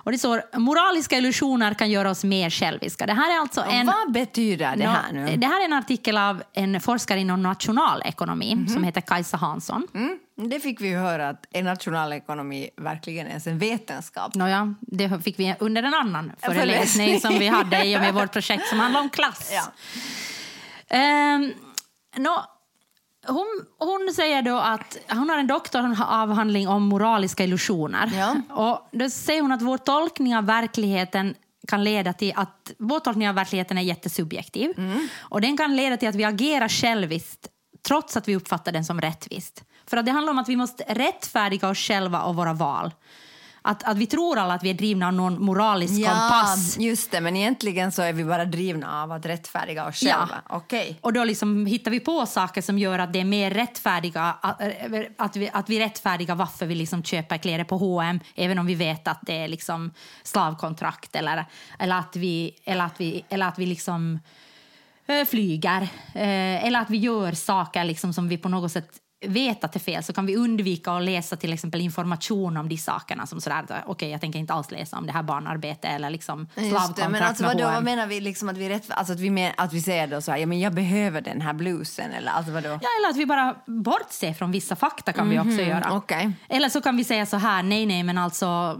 [0.04, 3.06] Och det står, moraliska illusioner kan göra oss mer själviska.
[3.06, 3.86] Det här är alltså en...
[3.86, 5.38] Vad betyder det här nu?
[5.38, 8.68] Det här är en artikel av en forskare inom nationalekonomi Mhm.
[8.68, 9.88] som heter Kajsa Hansson.
[9.96, 14.36] Mm, det fick vi ju höra att en nationalekonomi verkligen är en vetenskap.
[14.36, 18.32] Nåja, det fick vi under en annan föreläsning som vi hade i och med vårt
[18.34, 19.52] projekt som handlar om klass.
[19.54, 19.64] Ja.
[20.98, 21.54] Ehm,
[22.18, 22.46] nå,
[23.28, 28.12] hon, hon säger då att hon har en doktoravhandling om moraliska illusioner.
[28.16, 28.36] Ja.
[28.56, 31.36] Och då säger hon att vår tolkning av verkligheten
[31.68, 34.74] kan leda till att vår tolkning av verkligheten är jättesubjektiv.
[34.78, 35.08] Mm.
[35.20, 37.48] Och den kan leda till att vi agerar själviskt
[37.88, 39.64] trots att vi uppfattar den som rättvist.
[39.86, 42.92] För att det handlar om att vi måste rättfärdiga oss själva och våra val.
[43.62, 46.78] Att, att vi tror alla att vi är drivna av någon moralisk kompass.
[46.80, 50.42] just det, men egentligen så är vi bara drivna av att rättfärdiga oss själva.
[50.50, 51.00] Okej.
[51.02, 54.62] Och då liksom hittar vi på saker som gör att det är mer rättfärdiga, att,
[55.18, 58.76] att, vi, att vi rättfärdiga varför vi liksom köper kläder på H&M även om vi
[58.76, 59.92] vet att det är liksom
[60.24, 61.46] slavkontrakt eller,
[61.80, 64.20] eller, att, vi, eller, att, vi, eller att vi liksom
[65.08, 65.82] eh, flyger
[66.14, 68.90] eh, eller att vi gör saker liksom som vi på något sätt
[69.22, 72.70] vet att det är fel så kan vi undvika att läsa till exempel information om
[72.70, 75.88] de sakerna som sådär, okej okay, jag tänker inte alls läsa om det här barnarbete
[75.88, 78.70] eller liksom Just det, slavkontrakt men alltså, med vadå, vad menar vi liksom att vi
[78.70, 81.22] rätt, alltså att vi, men, att vi säger då så här, ja men jag behöver
[81.22, 82.68] den här blusen eller alltså vadå?
[82.68, 85.90] Ja, eller att vi bara bortser från vissa fakta kan vi också göra.
[85.90, 86.32] Mhm, okej.
[86.50, 88.80] Eller så kan vi säga så här, nej, nej, men alltså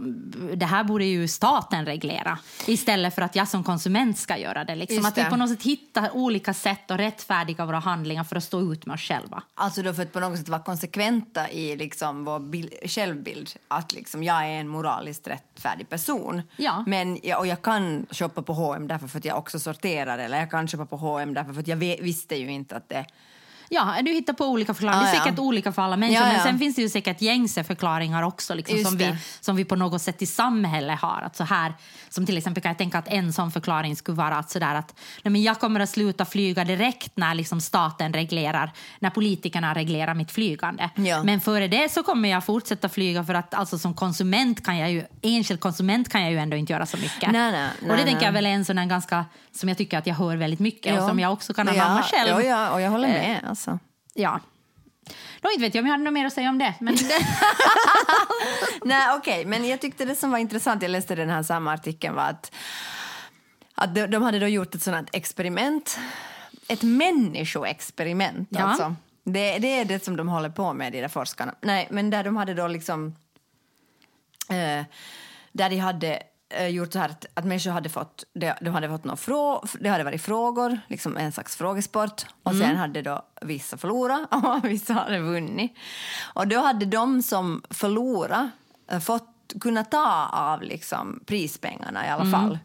[0.54, 4.74] det här borde ju staten reglera istället för att jag som konsument ska göra det.
[4.74, 4.96] Liksom.
[4.96, 8.44] Just Att vi på något sätt hittar olika sätt att rättfärdiga våra handlingar för att
[8.44, 9.42] stå ut med oss själva.
[9.54, 13.50] Alltså då för att på något sätt vara konsekventa i liksom vår bil, självbild.
[13.68, 16.42] Att liksom jag är en moraliskt rättfärdig person.
[16.56, 16.84] Ja.
[16.86, 20.18] Men och jag kan shoppa på H&M därför för att jag också sorterar.
[20.18, 23.06] Eller jag kan shoppa på H&M därför för att jag visste ju inte att det...
[23.72, 25.02] Ja, du hittar på olika förklaringar.
[25.02, 25.24] det är Ah, ja.
[25.24, 26.22] säkert olika för alla människor.
[26.22, 26.42] Ja, Men ja.
[26.44, 30.02] sen finns det ju säkert gängse förklaringar också liksom, som, vi, som vi på något
[30.02, 31.22] sätt i samhället har.
[31.26, 31.74] Att så här,
[32.08, 34.94] som till exempel kan jag tänka att en sån förklaring skulle vara att, sådär att
[35.22, 40.14] nej, men jag kommer att sluta flyga direkt när liksom staten reglerar, när politikerna reglerar
[40.14, 40.90] mitt flygande.
[41.24, 44.90] Men före det så kommer jag fortsätta flyga för att alltså, som konsument kan jag
[44.92, 47.32] ju, enskild konsument kan jag ju ändå inte göra så mycket.
[47.32, 49.98] Nej, nej, och nej, det tänker jag väl är en sån ganska, som jag tycker
[49.98, 51.08] att jag hör väldigt mycket och Ja.
[51.08, 52.28] som jag också kan ja, anamma själv.
[52.30, 53.40] Ja, ja, och jag håller Eh, med.
[53.48, 53.78] Alltså.
[54.14, 54.40] Ja.
[55.40, 56.74] Då inte vet jag om jag hade något mer att säga om det.
[56.80, 56.96] Men
[58.84, 62.14] Nej, okej, men jag tyckte det som var intressant, jag läste den här samma artikeln,
[62.14, 62.52] var att,
[63.74, 65.98] att de, de hade då gjort ett sådant experiment,
[66.68, 68.60] ett människoexperiment Ja.
[68.62, 68.94] alltså.
[69.24, 71.54] Det, det är det som de håller på med, de där forskarna.
[71.60, 73.16] Nej, men där de hade då liksom,
[74.48, 74.84] eh,
[75.52, 76.22] där de hade
[76.70, 79.88] gjort så här att, att människor hade fått, de, de hade fått några frå, det
[79.88, 82.26] hade varit frågor, liksom en slags frågesport.
[82.42, 85.74] Och sen hade då vissa förlorat och vissa hade vunnit.
[86.34, 88.50] Och då hade de som förlorat
[88.90, 89.29] eh, fått
[89.60, 92.58] kunna ta av liksom, prispengarna i alla fall.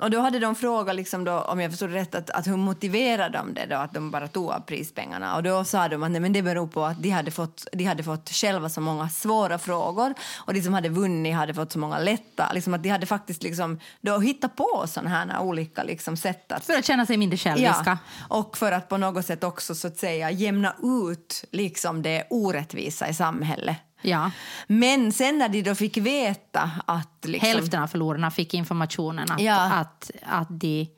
[0.00, 3.30] Och då hade de frågat, liksom då, om jag förstod rätt, att, att hur motiverar
[3.30, 5.36] de det då, att de bara tog av prispengarna?
[5.36, 7.84] Och då sa de att nej, men det beror på att de hade, fått, de
[7.84, 11.78] hade fått själva så många svåra frågor och de som hade vunnit hade fått så
[11.78, 12.52] många lätta.
[12.52, 16.64] Liksom att de hade faktiskt liksom, då hittat på sådana här olika liksom, sätt att
[16.64, 17.98] för att känna sig mindre själviska.
[18.28, 23.08] och för att på något sätt också så att säga jämna ut liksom det orättvisa
[23.08, 23.76] i samhället.
[24.02, 24.30] Ja.
[24.66, 27.24] Men sen när de då fick veta att...
[27.24, 29.72] Liksom, Hälften av förlorarna fick informationen att, Ja.
[29.72, 30.88] att, att, de,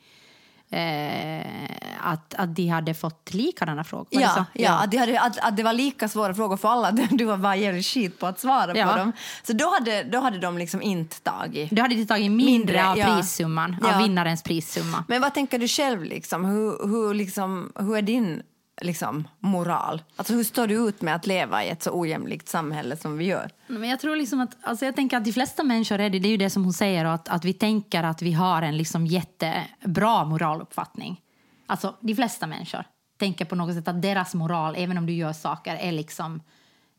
[0.70, 1.46] eh,
[2.00, 4.06] att, att de hade fått likadana frågor.
[4.10, 4.44] Ja, så?
[4.52, 4.78] ja.
[4.84, 6.90] Att, de hade, att, att det var lika svåra frågor för alla.
[7.10, 8.86] Du var bara jävligt skit på att svara Ja.
[8.86, 9.12] på dem.
[9.42, 11.70] Så då hade, då hade de liksom inte tagit...
[11.70, 13.16] Du hade de tagit mindre, Mindre, av ja.
[13.16, 13.94] prissumman, Ja.
[13.96, 15.04] av vinnarens prissumma.
[15.08, 16.04] Men vad tänker du själv?
[16.04, 16.44] Liksom?
[16.44, 18.42] Hur, hur, liksom, hur är din
[18.80, 20.02] liksom, moral?
[20.16, 23.24] Alltså, hur står du ut med att leva i ett så ojämlikt samhälle som vi
[23.24, 23.50] gör?
[23.66, 26.28] Men jag tror liksom att, alltså jag tänker att de flesta människor är det, det
[26.28, 29.06] är ju det som hon säger, att, att vi tänker att vi har en liksom
[29.06, 31.20] jättebra moraluppfattning.
[31.66, 32.84] Alltså de flesta människor
[33.18, 36.42] tänker på något sätt att deras moral, även om du gör saker, är liksom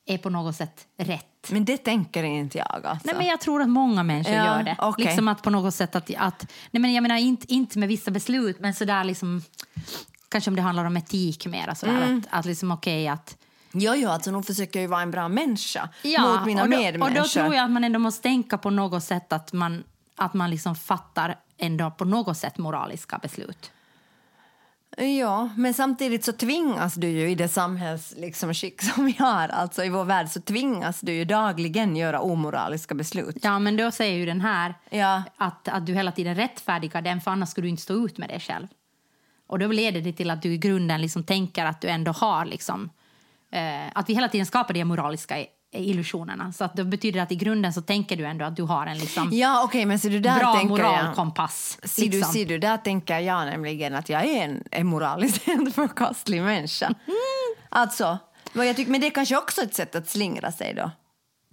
[0.06, 1.52] är på något sätt rätt.
[1.52, 2.86] Men det tänker inte jag.
[2.86, 3.08] Alltså.
[3.08, 4.76] Nej, men jag tror att många människor Ja, gör det.
[4.80, 5.06] okej.
[5.06, 8.12] Liksom att på något sätt att, att nej, men jag menar inte, inte med vissa
[8.12, 9.42] beslut, men sådär liksom
[10.32, 12.18] kanske om det handlar om etik mer, sådär, Mm.
[12.18, 13.38] att, att liksom okej att
[13.74, 15.90] Jo, jo, alltså nu försöker ju vara en bra människa
[16.20, 17.20] mot mina och då, medmänniskor.
[17.20, 19.84] Och då tror jag att man ändå måste tänka på något sätt att man,
[20.16, 23.72] att man liksom fattar ändå på något sätt moraliska beslut.
[25.20, 28.54] Ja, men samtidigt så tvingas du ju i det samhällsskick liksom,
[28.96, 33.38] som vi har, alltså i vår värld, så tvingas du ju dagligen göra omoraliska beslut.
[33.42, 35.24] Ja, men då säger ju den här Ja.
[35.38, 38.30] att, att du hela tiden rättfärdigar den, för annars skulle du inte stå ut med
[38.30, 38.68] det själv.
[39.52, 42.46] Och då leder det till att du i grunden liksom tänker att du ändå har
[42.46, 42.90] liksom,
[43.52, 46.54] eh, att vi hela tiden skapar de moraliska illusionerna.
[46.54, 48.98] Så att det betyder att i grunden så tänker du ändå att du har en
[48.98, 50.92] liksom Ja, okej, men ser du där bra tänker jag...
[50.94, 51.78] moralkompass.
[51.84, 52.34] Ser du, liksom.
[52.34, 55.42] ser du, där tänker jag nämligen att jag är en, en moraliskt
[55.76, 56.94] förkastlig människa.
[57.70, 58.18] Alltså,
[58.54, 60.92] vad jag tycker, men det är kanske också ett sätt att slingra sig då.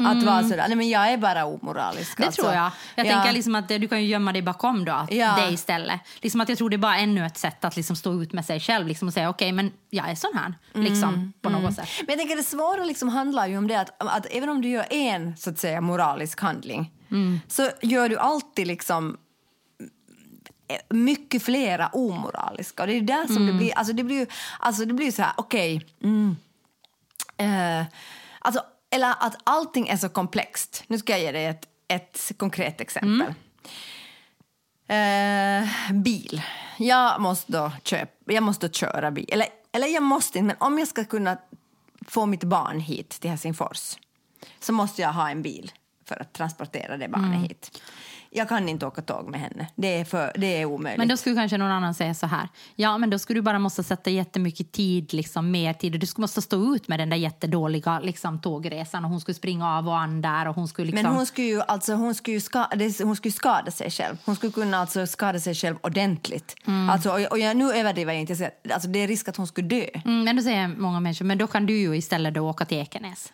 [0.04, 2.16] Att vara sådär, nej men jag är bara omoralisk.
[2.16, 2.42] Det alltså.
[2.42, 2.70] tror jag.
[2.94, 3.12] Jag ja.
[3.12, 5.36] tänker liksom att du kan ju gömma dig bakom då, att Ja.
[5.36, 6.00] det istället.
[6.20, 8.44] Liksom att jag tror det är bara ännu ett sätt att liksom stå ut med
[8.44, 10.54] sig själv liksom och säga okej, men jag är sån här.
[10.82, 11.88] Liksom, på något sätt.
[12.00, 14.68] Men jag tänker det svåra liksom handlar ju om det att, att även om du
[14.68, 16.92] gör en så att säga moralisk handling
[17.48, 19.16] så gör du alltid liksom
[20.88, 22.82] mycket flera omoraliska.
[22.82, 24.26] Och det är där som det blir, alltså det blir
[24.58, 26.36] alltså det blir så här, okej, mm,
[27.36, 27.86] eh,
[28.38, 30.84] alltså, eller att allting är så komplext.
[30.86, 33.34] Nu ska jag ge dig ett ett konkret exempel.
[34.88, 36.42] Eh, bil.
[36.76, 39.28] Jag måste då köpa, jag måste köra bil.
[39.32, 41.38] Eller, eller jag måste inte, men om jag ska kunna
[42.08, 43.96] få mitt barn hit till Helsingfors
[44.60, 45.72] så måste jag ha en bil
[46.04, 47.82] för att transportera det barnet hit.
[48.30, 49.66] Jag kan inte åka tåg med henne.
[49.74, 50.98] Det är, för, det är omöjligt.
[50.98, 52.48] Men då skulle kanske någon annan säga så här.
[52.74, 56.00] Ja, men då skulle du bara måste sätta jättemycket tid, liksom mer tid.
[56.00, 59.76] Du skulle måste stå ut med den där jättedåliga liksom, tågresan och hon skulle springa
[59.78, 61.02] av och an där och hon skulle liksom...
[61.02, 64.16] Men hon skulle ju, alltså, hon skulle ju skada, hon skulle skada sig själv.
[64.24, 66.56] Hon skulle kunna alltså skada sig själv ordentligt.
[66.66, 66.90] Mm.
[66.90, 68.50] Alltså, och, och jag, nu överdriver jag inte.
[68.72, 69.86] Alltså, det är risk att hon skulle dö.
[70.04, 72.78] Mm, men då säger många människor, men då kan du ju istället då åka till
[72.78, 73.32] Ekenäs.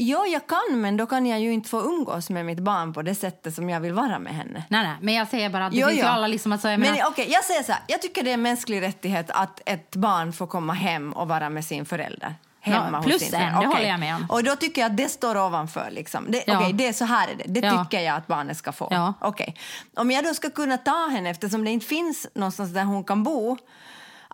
[0.00, 3.02] Ja, jag kan, men då kan jag ju inte få umgås med mitt barn på
[3.02, 4.64] det sättet som jag vill vara med henne.
[4.68, 6.08] Nej, nej, men jag säger bara att det Jo, finns ju jo.
[6.08, 6.52] alla liksom...
[6.52, 8.82] Alltså, jag men menar, okej, jag säger så här, jag tycker det är en mänsklig
[8.82, 12.34] rättighet att ett barn får komma hem och vara med sin förälder.
[12.60, 13.60] Hemma hos plus sin en, förälder.
[13.60, 14.26] det håller jag med om.
[14.30, 15.88] Och då tycker jag att det står ovanför.
[15.90, 16.26] Liksom.
[16.28, 16.58] Det, Ja.
[16.58, 17.60] okej, det är så här är det.
[17.60, 17.84] Det Ja.
[17.84, 18.88] tycker jag att barnet ska få.
[18.90, 19.14] Ja.
[19.20, 19.56] Okej.
[19.96, 23.22] Om jag då ska kunna ta henne eftersom det inte finns någonstans där hon kan
[23.22, 23.56] bo,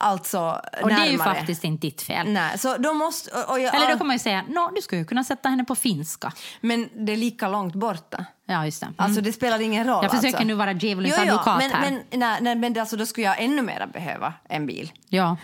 [0.05, 1.35] alltså och det är ju närmare.
[1.35, 2.29] faktiskt inte ditt fel.
[2.29, 3.31] Nej, så då måste...
[3.31, 5.65] Och, jag, Eller då kan man ju säga, no, du skulle ju kunna sätta henne
[5.65, 6.33] på finska.
[6.61, 8.25] Men det är lika långt borta.
[8.47, 8.87] Ja, just det.
[8.87, 8.95] Mm.
[8.99, 10.05] Alltså det spelar ingen roll.
[10.05, 10.45] Jag försöker alltså.
[10.45, 11.91] nu vara djävulens advokat men, här.
[11.91, 14.93] Men, nej, nej, men alltså, då skulle jag ännu mer behöva en bil.
[15.09, 15.37] Ja.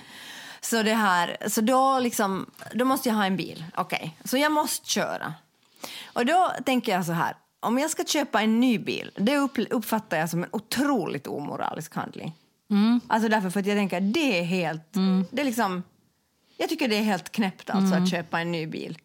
[0.60, 3.64] Så, det här, så då, liksom, då måste jag ha en bil.
[3.76, 5.34] Okej, Så jag måste köra.
[6.12, 7.36] Och då tänker jag så här.
[7.62, 11.94] Om jag ska köpa en ny bil, det upp, uppfattar jag som en otroligt omoralisk
[11.94, 12.34] handling.
[12.70, 13.00] Mm.
[13.06, 14.92] Alltså därför för att jag tänker det är helt...
[15.30, 15.82] Det är liksom,
[16.56, 18.02] jag tycker det är helt knäppt alltså Mm.
[18.04, 18.98] att köpa en ny bil.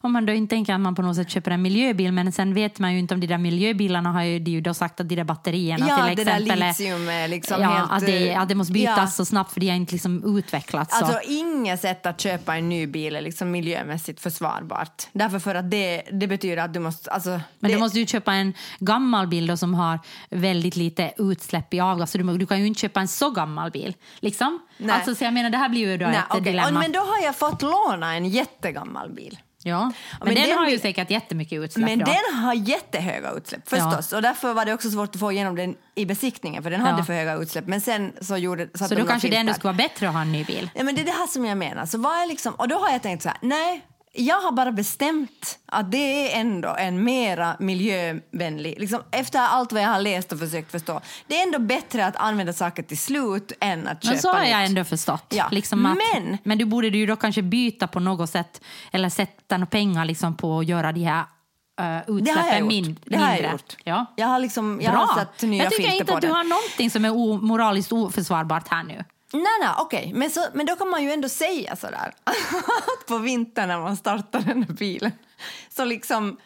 [0.00, 2.54] Om man då inte tänker att man på något sätt köper en miljöbil, men sen
[2.54, 5.08] vet man ju inte om de där miljöbilarna har ju, de ju då sagt att
[5.08, 8.06] de där batterierna Ja, till det där exempel är- litium är liksom ja, helt, att,
[8.06, 9.06] det, eh, att det måste bytas ja.
[9.06, 10.98] så snabbt för de har inte liksom utvecklats.
[10.98, 11.04] så.
[11.04, 15.02] Alltså inget sätt att köpa en ny bil är liksom miljömässigt försvarbart.
[15.12, 17.10] Därför för att det, det betyder att du måste...
[17.10, 21.12] Alltså, Men det, du måste ju köpa en gammal bil då som har väldigt lite
[21.18, 22.18] utsläpp i avgaser.
[22.18, 23.94] Du, du kan ju inte köpa en så gammal bil.
[24.20, 24.60] Liksom.
[24.76, 24.94] Nej.
[24.96, 26.40] Alltså, så jag menar, det här blir ju då Nej, ett okej.
[26.40, 26.78] dilemma.
[26.80, 29.38] Men då har jag fått låna en jättegammal bil.
[29.62, 29.80] ja.
[29.80, 29.92] Men,
[30.24, 31.84] men den, den har ju säkert jättemycket utsläpp.
[31.86, 32.06] Men ja.
[32.06, 34.12] den har jättehöga utsläpp förstås.
[34.12, 36.86] Och därför var det också svårt att få igenom den i besiktningen för den Ja.
[36.86, 37.66] hade för höga utsläpp.
[37.66, 40.32] Men sen så gjorde så då kanske det ändå skulle vara bättre att ha en
[40.32, 40.70] ny bil.
[40.74, 41.86] Ja, men det är det här som jag menar.
[41.86, 43.80] Så vad är liksom, och då har jag tänkt så här, nej,
[44.16, 49.82] jag har bara bestämt att det är ändå en mera miljövänlig, liksom, efter allt vad
[49.82, 53.52] jag har läst och försökt förstå, det är ändå bättre att använda saker till slut
[53.60, 54.68] än att köpa Men så har jag nytt.
[54.68, 55.24] ändå förstått.
[55.28, 58.60] Ja, Liksom att, men- men du borde ju då kanske byta på något sätt
[58.92, 61.20] eller sätta pengar liksom på att göra de här
[62.08, 62.68] uh, Det har jag gjort.
[62.68, 63.76] min, det har jag gjort.
[63.84, 64.06] Ja.
[64.16, 65.00] Jag har, liksom, jag Bra.
[65.00, 67.92] har satt nya jag tycker filter inte på att du har någonting som är moraliskt
[67.92, 69.04] oförsvarbart här nu.
[69.32, 70.12] Nej, nej, okej.
[70.14, 72.14] Men, så, men då kan man ju ändå säga sådär.
[73.08, 75.12] på vintern när man startar den här bilen
[75.68, 76.38] så liksom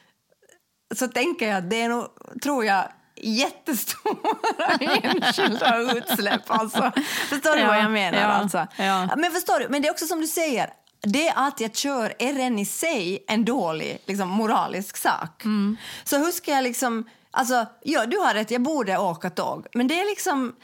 [0.94, 2.08] så tänker jag att det är nog,
[2.42, 6.42] tror jag, jättestora enskilda utsläpp.
[6.46, 6.92] Alltså.
[7.28, 8.18] Förstår du Ja, vad jag menar?
[8.18, 8.66] ja, alltså?
[8.76, 9.16] ja.
[9.16, 10.70] Men förstår du, men det är också som du säger,
[11.02, 15.44] det att jag kör är redan i sig en dålig liksom, moralisk sak.
[15.44, 15.76] Mm.
[16.04, 17.08] Så hur ska jag liksom...
[17.30, 19.66] Alltså, ja, du har rätt, jag borde åka tåg.
[19.74, 20.54] Men det är liksom...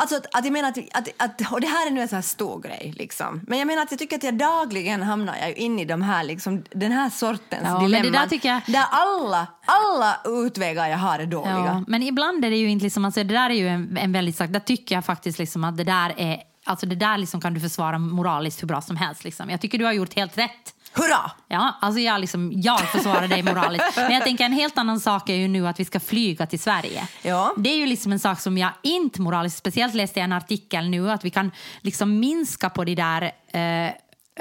[0.00, 2.16] Alltså att, att jag menar att, att, att, och det här är nu en sån
[2.16, 3.40] här stor grej liksom.
[3.46, 6.24] Men jag menar att jag tycker att jag dagligen hamnar jag in i de här
[6.24, 8.12] liksom, den här sortens Ja, dilemman.
[8.12, 11.54] där tycker jag- Där alla, alla utvägar jag har är dåliga.
[11.66, 14.12] Ja, men ibland är det ju inte liksom, alltså, det där är ju en, en
[14.12, 17.40] väldigt sak, där tycker jag faktiskt liksom att det där är, alltså det där liksom
[17.40, 19.50] kan du försvara moraliskt hur bra som helst liksom.
[19.50, 20.74] Jag tycker du har gjort helt rätt.
[20.92, 21.30] Hurra!
[21.48, 23.84] Ja, alltså jag, liksom, jag försvarar dig moraliskt.
[23.96, 26.60] Men jag tänker en helt annan sak är ju nu att vi ska flyga till
[26.60, 27.08] Sverige.
[27.22, 27.54] Ja.
[27.56, 30.88] Det är ju liksom en sak som jag inte moraliskt, speciellt läste jag en artikel
[30.88, 31.50] nu, att vi kan
[31.80, 33.92] liksom minska på det där, eh,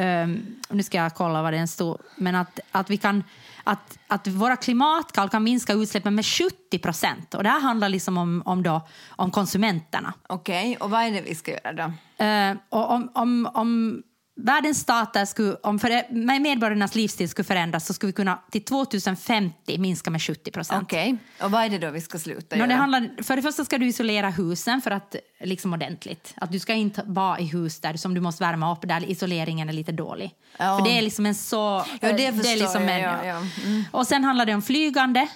[0.06, 3.24] ehm, nu ska jag kolla vad den stod, men att, att vi kan
[3.64, 7.34] att, att våra klimatkall kan minska utsläppen med 70 procent.
[7.34, 10.14] Och det här handlar liksom om, om, då, om konsumenterna.
[10.28, 12.24] Okej, och vad är det vi ska göra då?
[12.26, 14.04] Eh, och om, om, om
[14.44, 18.64] världens stater skulle, om för, med medborgarnas livsstil skulle förändras så skulle vi kunna till
[18.64, 20.84] 2050 minska med 70 procent.
[20.84, 22.68] Okej, och vad är det då vi ska sluta Nå, göra?
[22.68, 26.34] det handlar, för det första ska du isolera husen för att, liksom ordentligt.
[26.36, 29.70] Att du ska inte vara i hus där som du måste värma upp, där isoleringen
[29.70, 30.32] är lite dålig.
[30.58, 30.78] Ja.
[30.78, 31.86] För det är liksom en så...
[32.02, 33.38] Ja, det är förstår liksom jag, en- ja, ja.
[33.66, 33.84] Mm.
[33.92, 35.28] Och sen handlar det om flygande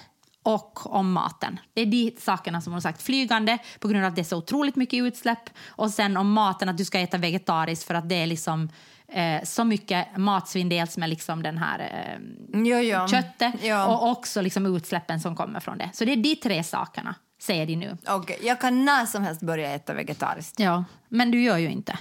[0.42, 1.58] och om maten.
[1.74, 3.02] Det är de sakerna som hon har sagt.
[3.02, 6.68] Flygande på grund av att det är så otroligt mycket utsläpp och sen om maten
[6.68, 8.68] att du ska äta vegetariskt för att det är liksom
[9.12, 12.20] eh, så mycket matsvinn dels med liksom den här eh,
[12.52, 13.08] Jo, jo.
[13.08, 13.86] köttet Ja.
[13.86, 15.90] och också liksom utsläppen som kommer från det.
[15.92, 17.96] Så det är de tre sakerna, säger de nu.
[18.08, 20.60] Okej, jag kan när som helst börja äta vegetariskt.
[20.60, 21.98] Ja, men du gör ju inte.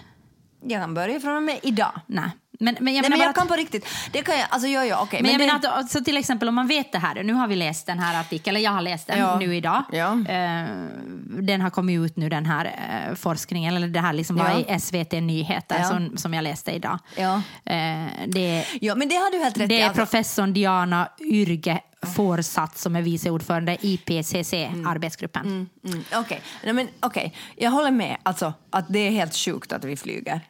[0.67, 1.91] Jag kan börja från och med idag.
[2.07, 2.29] Nej.
[2.59, 3.87] Men, men jag Nej, men jag att- kan på riktigt.
[4.11, 5.21] Det kan jag, alltså jo, jo, okej.
[5.21, 7.47] Men, jag det, menar att, alltså, till exempel om man vet det här, nu har
[7.47, 9.39] vi läst den här artikeln, eller jag har läst den Ja.
[9.39, 9.83] nu idag.
[9.91, 10.11] Ja.
[10.11, 10.67] Eh,
[11.41, 12.65] den har kommit ut nu den här
[13.09, 14.75] eh, forskningen, eller det här liksom var Ja.
[14.75, 15.89] i SVT Nyheter Ja.
[15.89, 16.99] som, som jag läste idag.
[17.17, 17.33] Ja.
[17.65, 19.99] Eh, det, ja, men det har du helt rätt det är alltså.
[20.01, 21.79] professorn Diana Yrge
[22.15, 25.45] Forsat som är vice ordförande i IPCC-arbetsgruppen.
[25.45, 27.33] Mm, okej, Nej, men okej.
[27.55, 30.41] Jag håller med alltså, att det är helt sjukt att vi flyger.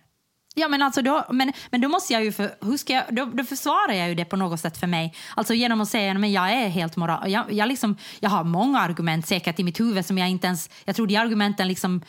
[0.56, 2.32] Ja, men, alltså då, men, men då måste jag ju...
[2.32, 5.14] För, hur ska jag, då, då försvarar jag ju det på något sätt för mig.
[5.36, 7.32] Alltså genom att säga att jag är helt moral...
[7.32, 10.70] Jag, jag, liksom, jag har många argument säkert i mitt huvud som jag inte ens...
[10.86, 12.01] Jag tror de argumenten liksom...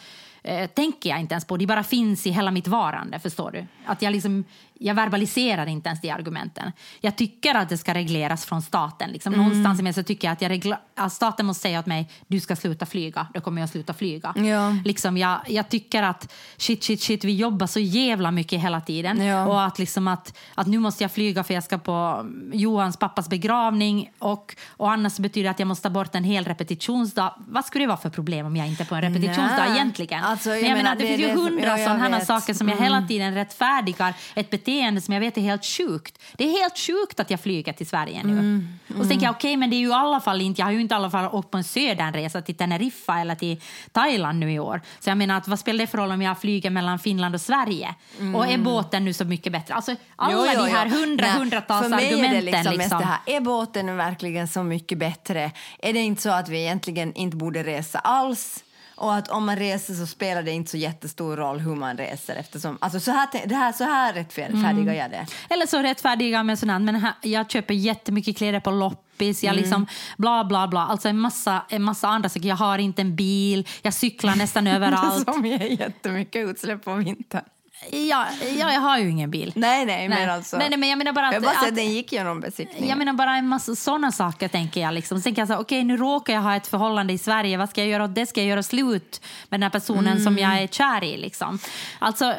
[0.43, 1.57] Eh, tänker jag inte ens på.
[1.57, 3.67] De bara finns i hela mitt varande, förstår du?
[3.87, 4.45] Att jag liksom...
[4.79, 6.73] Jag verbaliserar inte ens de argumenten.
[7.01, 9.11] Jag tycker att det ska regleras från staten.
[9.11, 9.35] Liksom.
[9.35, 9.47] Mm.
[9.47, 12.11] Någonstans i mig så tycker jag att, jag regla, att staten måste säga åt mig
[12.27, 14.35] du ska sluta flyga, då kommer jag sluta flyga.
[14.37, 14.77] Ja.
[14.85, 19.25] Liksom jag, jag tycker att shit, shit, shit, vi jobbar så jävla mycket hela tiden.
[19.25, 19.47] Ja.
[19.47, 23.29] Och att, liksom att, att nu måste jag flyga för jag ska på Johans pappas
[23.29, 27.35] begravning och, och annars betyder det att jag måste bort en hel repetitionsdag.
[27.49, 29.73] Vad skulle det vara för problem om jag inte är på en repetitionsdag Nej.
[29.75, 30.25] egentligen?
[30.25, 32.07] Alltså, jag Men jag menar, det, det finns ju hundra ja, sådana.
[32.07, 32.21] Mm.
[32.21, 36.19] saker som jag hela tiden rättfärdigar ett beteende som jag vet är helt sjukt.
[36.37, 38.33] Det är helt sjukt att jag flyger till Sverige nu.
[38.33, 38.69] Mm.
[38.89, 40.73] Och så tänker jag, okej, men det är ju i alla fall inte, jag har
[40.73, 43.61] ju inte i alla fall åkt på en södernresa till Teneriffa eller till
[43.93, 44.81] Thailand nu i år.
[45.01, 47.41] Så jag menar, att, vad spelar det för roll om jag flyger mellan Finland och
[47.41, 47.95] Sverige?
[48.35, 49.75] Och är båten nu så mycket bättre?
[49.75, 50.47] Alltså, alla Mm.
[50.47, 52.37] Jo, jo, de här hundra, Nej, hundratals För mig argumenten.
[52.37, 52.99] är det liksom, mest liksom.
[52.99, 55.51] det här, är båten verkligen så mycket bättre?
[55.79, 58.65] Är det inte så att vi egentligen inte borde resa alls?
[58.97, 62.37] Och att om man reser så spelar det inte så jättestor roll hur man reser
[62.37, 64.97] eftersom, alltså så här, det här, så här rättfärdigar Mm.
[64.97, 65.27] jag det.
[65.51, 69.57] Eller så rättfärdiga med sånt här, men här, jag köper jättemycket kläder på loppis, jag
[69.57, 69.87] liksom
[70.17, 72.49] bla bla bla, alltså en massa, en massa andra saker.
[72.49, 75.25] Jag har inte en bil, jag cyklar nästan överallt.
[75.25, 77.45] Som ger jättemycket utsläpp på vintern.
[77.91, 78.27] Ja,
[78.59, 79.53] ja, jag har ju ingen bil.
[79.57, 80.57] Nej, nej, men alltså.
[80.57, 82.89] nej, nej, men jag menar bara att, jag bara att att den gick genom besiktningen.
[82.89, 84.95] jag menar bara en massa sådana saker tänker jag.
[84.95, 85.19] Liksom.
[85.19, 87.81] Så tänker jag här, okej nu råkar jag ha ett förhållande i Sverige, vad ska
[87.81, 88.27] jag göra åt det?
[88.27, 91.17] Ska jag göra slut med den här personen som jag är kär i?
[91.17, 91.59] Liksom?
[91.99, 92.35] Alltså,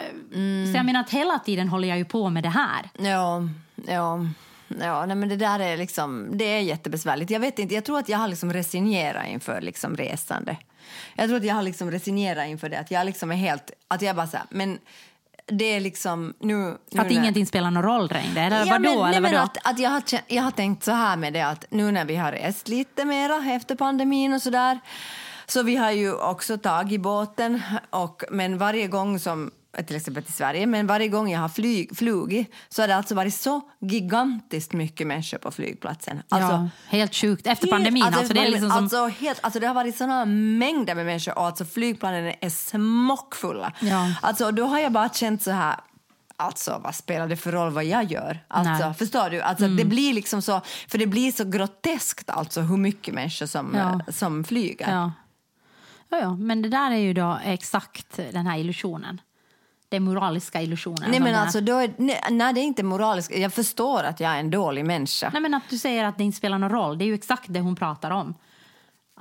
[0.72, 2.90] Så jag menar att hela tiden håller jag ju på med det här.
[2.98, 3.42] Ja,
[3.88, 4.20] ja.
[4.68, 7.32] Ja, nej, men det där är liksom, det är jättebesvärligt.
[7.32, 10.58] Jag vet inte, jag tror att jag har liksom resignerat inför liksom resande.
[11.16, 14.02] Jag tror att jag har liksom resignerat inför det, att jag liksom är helt, att
[14.02, 14.80] jag bara så här, men
[15.48, 16.78] det är liksom nu...
[16.91, 18.41] nu Att ingenting spelar någon roll längre?
[18.41, 19.04] Eller Ja, vadå?
[19.04, 19.38] men, eller vadå?
[19.38, 22.16] att, att jag, har, jag har tänkt så här med det att nu när vi
[22.16, 24.80] har rest lite mera efter pandemin och så där
[25.48, 29.52] så vi har ju också tagit båten och men varje gång som
[29.84, 33.15] till exempel till Sverige, men varje gång jag har flyg, flugit så har det alltså
[33.15, 36.21] varit så gigantiskt mycket människor på flygplatsen.
[36.30, 37.47] Alltså, ja, helt sjukt.
[37.47, 38.03] Efter pandemin.
[38.03, 41.38] Alltså, det, är liksom som, alltså, helt, alltså det har varit såna mängder med människor
[41.38, 43.73] och alltså flygplanen är smockfulla.
[43.80, 44.13] Ja.
[44.21, 45.76] Alltså, då har jag bara känt så här,
[46.38, 48.39] alltså vad spelar det för roll vad jag gör?
[48.47, 48.82] Alltså, Nej.
[48.82, 48.93] Mm.
[48.93, 49.41] förstår du?
[49.41, 53.76] Alltså, Det blir liksom så, för det blir så groteskt alltså hur mycket människor som,
[53.76, 54.01] Ja.
[54.07, 54.91] eh, som flyger.
[54.91, 55.11] ja.
[56.09, 59.21] Ja, ja, men det där är ju då exakt den här illusionen.
[59.90, 61.10] Den moraliska illusionen.
[61.12, 63.38] Nej men den alltså, då är, nej, nej, det är inte moraliskt.
[63.38, 65.30] Jag förstår att jag är en dålig människa.
[65.34, 67.44] Nej, men att du säger att det inte spelar någon roll, det är ju exakt
[67.48, 68.34] det hon pratar om.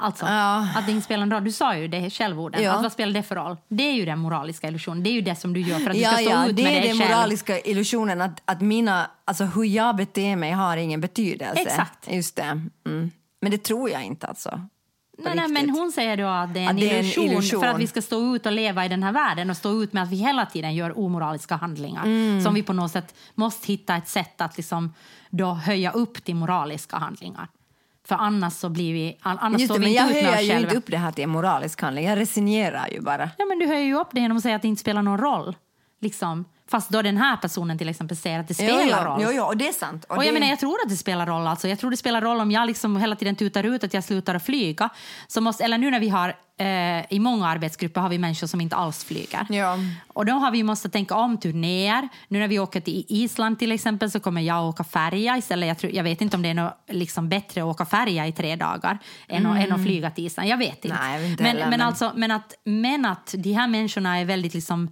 [0.01, 0.69] Alltså, Ja.
[0.77, 1.45] att det inte spelar någon roll.
[1.45, 2.62] Du sa ju det självorden.
[2.62, 2.73] Ja.
[2.73, 3.57] Att vad spelar det för roll?
[3.69, 5.03] Det är ju den moraliska illusionen.
[5.03, 6.57] Det är ju det som du gör för att Ja, du ska stå ja, ut
[6.57, 7.11] det med är dig den själv.
[7.11, 11.61] moraliska illusionen att, att mina, alltså hur jag beter mig har ingen betydelse.
[11.62, 12.12] Exakt.
[12.12, 12.43] Just det.
[12.87, 13.11] Mm.
[13.41, 14.61] Men det tror jag inte alltså.
[15.19, 17.61] Nej, nej, men hon säger då att det är en, det är en illusion, illusion.
[17.61, 19.93] för att vi ska stå ut och leva i den här världen och stå ut
[19.93, 22.05] med att vi hela tiden gör omoraliska handlingar.
[22.05, 22.43] Mm.
[22.43, 24.95] Som vi på något sätt måste hitta ett sätt att liksom
[25.31, 27.49] då höja upp till moraliska handlingar.
[28.07, 30.55] För annars så blir vi, annars Just står det, vi inte jag ut med höjer
[30.55, 32.05] ju inte upp det här till en moralisk handling.
[32.05, 33.31] Jag resignerar ju bara.
[33.39, 35.19] Ja, men du höjer ju upp det genom att säga att det inte spelar någon
[35.19, 35.57] roll.
[36.01, 36.45] Liksom.
[36.71, 39.35] Fast då den här personen till exempel säger att det spelar jo, roll.
[39.35, 40.05] Jo, och det är sant.
[40.09, 40.25] Och det...
[40.25, 41.47] jag, menar, jag tror att det spelar roll.
[41.47, 41.69] Alltså.
[41.69, 44.35] Jag tror det spelar roll om jag liksom hela tiden tutar ut att jag slutar
[44.35, 44.89] att flyga.
[45.27, 48.61] Så måste, eller nu när vi har, eh, i många arbetsgrupper har vi människor som
[48.61, 49.47] inte alls flyger.
[49.51, 49.79] Ja.
[50.09, 52.09] Och då har vi måste tänka om turnéer.
[52.29, 55.67] Nu när vi åker till Island till exempel så kommer jag åka färja istället.
[55.67, 58.33] Jag, tror, jag vet inte om det är något, liksom bättre att åka färja i
[58.33, 58.99] tre dagar
[59.29, 60.49] än, att, än att flyga till Island.
[60.49, 60.99] Jag vet inte.
[61.01, 63.69] Nej, jag vet inte men, heller, men, men- Alltså, men, att, men att de här
[63.69, 64.91] människorna är väldigt liksom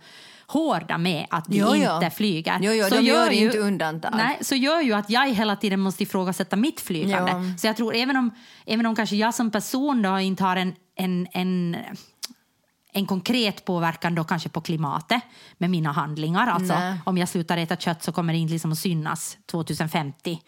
[0.53, 1.94] hårda med att de Jo, jo.
[1.94, 2.59] inte flyger.
[2.61, 4.12] Jo, jo, de gör inte undantag.
[4.16, 7.30] Nej, så gör ju att jag hela tiden måste ifrågasätta mitt flygande.
[7.30, 7.59] Ja.
[7.59, 8.30] Så jag tror även om,
[8.66, 11.76] även om kanske jag som person då inte har en, en, en
[12.92, 15.22] en konkret påverkan då kanske på klimatet
[15.59, 16.46] med mina handlingar.
[16.46, 16.98] Alltså, Nej.
[17.05, 20.38] om jag slutar äta kött så kommer det inte liksom att synas 2050 eh,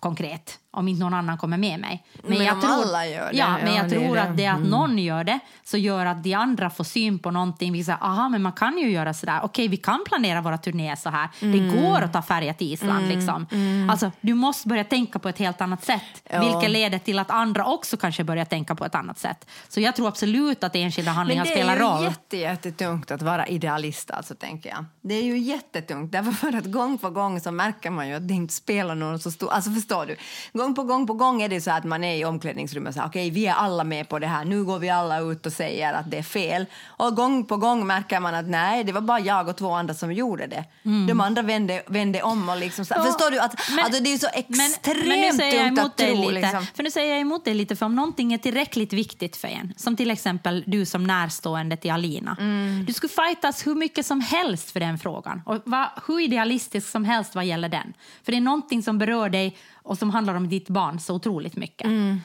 [0.00, 0.58] konkret.
[0.70, 2.04] om inte någon annan kommer med mig.
[2.22, 4.20] Men om alla gör det, Ja, men ja, jag är tror det.
[4.20, 4.30] Mm.
[4.32, 7.72] att det att någon gör det så gör att de andra får syn på någonting.
[7.72, 9.40] Vi säger, aha, men man kan ju göra sådär.
[9.42, 11.28] Okej, vi kan planera våra turnéer så här.
[11.40, 11.52] Mm.
[11.52, 13.08] Det går att ta färja till Island.
[13.08, 13.46] Liksom.
[13.90, 16.22] Alltså, du måste börja tänka på ett helt annat sätt.
[16.30, 16.40] Ja.
[16.40, 19.46] Vilket leder till att andra också kanske börjar tänka på ett annat sätt.
[19.68, 22.04] Så jag tror absolut att enskilda handlingar Men det spelar är ju roll.
[22.04, 24.84] jätte, jättetungt att vara idealist, alltså, tänker jag.
[25.00, 28.28] Det är ju jättetungt, därför för att gång på gång så märker man ju att
[28.28, 29.55] det inte spelar någon så stor...
[29.56, 30.16] Alltså förstår du?
[30.52, 33.06] Gång på gång på gång är det så att man är i omklädningsrummet och säger
[33.08, 35.92] okej, vi är alla med på det här, nu går vi alla ut och säger
[35.94, 36.66] att det är fel.
[36.86, 39.94] Och gång på gång märker man att nej, det var bara jag och två andra
[39.94, 40.64] som gjorde det.
[41.08, 42.84] De andra vände, vände om och liksom...
[42.84, 43.06] Så, Mm.
[43.06, 43.38] Ja, förstår du?
[43.40, 45.96] Att, men- alltså, det är så Men, extremt men nu säger jag tungt emot att
[45.96, 46.20] tro.
[46.20, 46.32] lite.
[46.32, 46.66] Liksom.
[46.74, 49.74] För nu säger jag emot dig lite, för om någonting är tillräckligt viktigt för en,
[49.76, 52.84] som till exempel du som närstående till Alina, Mm.
[52.86, 57.04] du skulle fightas hur mycket som helst för den frågan och vara hur idealistisk som
[57.04, 57.94] helst vad gäller den.
[58.24, 61.56] För det är någonting som berör dig och som handlar om ditt barn så otroligt
[61.56, 61.86] mycket.
[61.86, 62.20] Mm.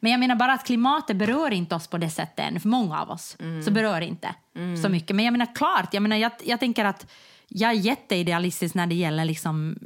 [0.00, 3.00] Men jag menar bara att klimatet berör inte oss på det sättet än, för många
[3.00, 3.62] av oss Mm.
[3.62, 4.34] så berör inte
[4.82, 5.16] så mycket.
[5.16, 7.06] Men jag menar klart, jag, menar, jag, jag tänker att
[7.48, 9.76] jag är jätteidealistisk när det gäller liksom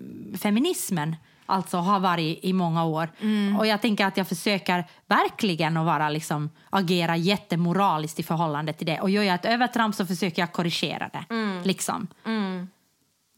[0.43, 1.16] feminismen.
[1.49, 3.09] Alltså har varit i många år.
[3.59, 8.87] Och jag tänker att jag försöker verkligen att vara liksom, agera jättemoraliskt i förhållande till
[8.87, 9.01] det.
[9.01, 11.24] Och gör jag ett övertramp så försöker jag korrigera det.
[11.64, 12.07] Liksom.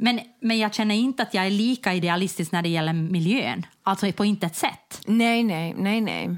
[0.01, 3.67] Men, men jag känner inte att jag är lika idealistisk när det gäller miljön.
[3.83, 5.01] Alltså på intet sätt.
[5.07, 6.37] Nej, nej, nej, nej.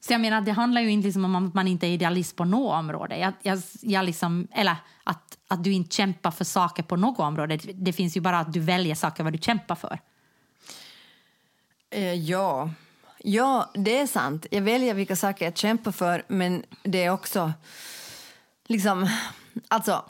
[0.00, 2.44] Så jag menar, det handlar ju inte liksom om att man inte är idealist på
[2.44, 3.18] något område.
[3.18, 7.56] Jag, jag, jag liksom, eller att, att du inte kämpar för saker på något område.
[7.56, 9.98] Det, finns ju bara att du väljer saker vad du kämpar för.
[11.90, 12.70] Eh, ja.
[13.18, 14.46] ja, det är sant.
[14.50, 17.52] Jag väljer vilka saker jag kämpar för, men det är också...
[18.66, 19.08] liksom...
[19.68, 20.04] Alltså...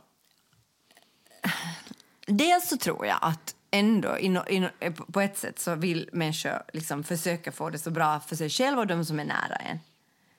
[2.26, 6.62] Dels så tror jag att ändå in, in, eh, på ett sätt så vill människor
[6.72, 9.78] liksom försöka få det så bra för sig själva och de som är nära en.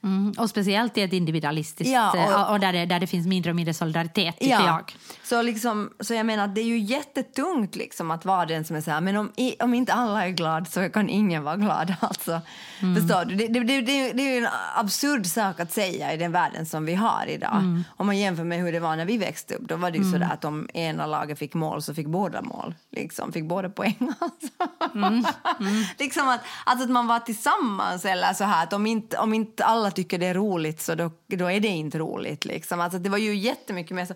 [0.03, 0.33] Mm.
[0.37, 3.49] Och speciellt i ett individualistiskt, Ja, och- och, och där, det, där det finns mindre
[3.51, 4.95] och mindre solidaritet, tycker jag.
[5.23, 8.75] Så, liksom, så jag menar att det är ju jättetungt liksom att vara den som
[8.75, 11.93] är så här, men om, om inte alla är glad så kan ingen vara glad.
[12.01, 12.41] Alltså,
[12.81, 12.95] Mm.
[12.95, 13.35] Förstår du?
[13.35, 13.81] Det, det, det,
[14.13, 17.55] det, är ju en absurd sak att säga i den världen som vi har idag.
[17.55, 17.83] Mm.
[17.97, 20.11] Om man jämför med hur det var när vi växte upp, då var det ju
[20.11, 22.75] så där att om ena laget fick mål så fick båda mål.
[22.91, 23.95] Liksom, fick båda poäng.
[24.19, 24.47] Alltså.
[24.95, 25.23] Mm.
[25.99, 29.65] liksom att, alltså att man var tillsammans eller så här, att om inte, om inte
[29.65, 32.45] alla tycker det är roligt så då, då är det inte roligt.
[32.45, 32.79] Liksom.
[32.79, 34.13] Alltså, det var ju jättemycket mer så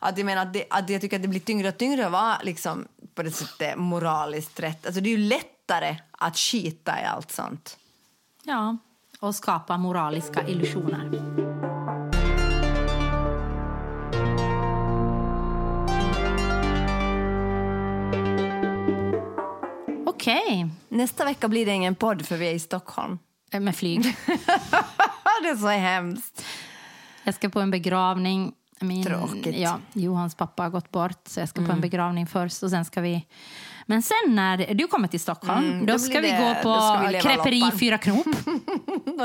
[0.00, 2.12] att jag menar att, det, att jag tycker att det blir tyngre och tyngre att
[2.12, 4.86] vara liksom, på det sättet moraliskt rätt.
[4.86, 7.76] Alltså, det är ju lättare att skita i allt sånt.
[8.42, 8.76] Ja,
[9.20, 11.10] och skapa moraliska illusioner.
[20.06, 23.18] Okej, Nästa vecka blir det ingen podd för vi är i Stockholm.
[23.52, 24.16] eh, med flyg.
[25.42, 26.44] det är så hemskt.
[27.24, 28.52] Jag ska på en begravning.
[28.80, 29.46] Min, Tråkigt.
[29.46, 29.62] Mm.
[29.62, 32.62] Ja, Johans pappa har gått bort, så jag ska på en begravning först.
[32.62, 33.26] Och sen ska vi...
[33.86, 36.62] Men sen när du kommer till Stockholm, Mm, då, då ska blir vi det- gå
[36.62, 37.70] på vi Creperi.
[37.80, 38.26] Fyra Knop.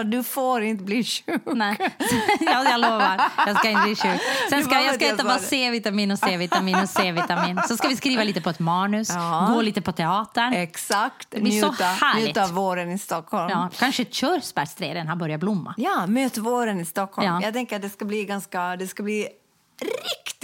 [0.06, 1.42] Du får inte bli sjuk.
[1.46, 1.78] Nej,
[2.40, 3.22] jag, jag lovar.
[3.48, 4.22] Jag ska inte bli sjuk.
[4.50, 5.38] Sen Det ska jag ska det äta bara.
[5.40, 7.62] C-vitamin och C-vitamin och C-vitamin.
[7.68, 9.50] Så ska vi skriva lite på ett manus, Ja.
[9.54, 10.54] gå lite på teatern.
[10.54, 11.30] Exakt.
[11.30, 12.26] blir så Njuta, härligt.
[12.26, 13.50] njuta av våren i Stockholm.
[13.50, 15.74] Ja, kanske körsbärsträden har börjat blomma.
[15.78, 17.28] Ja, möt våren i Stockholm.
[17.28, 17.42] Ja.
[17.44, 19.28] Jag tänker att det ska bli ganska, det ska bli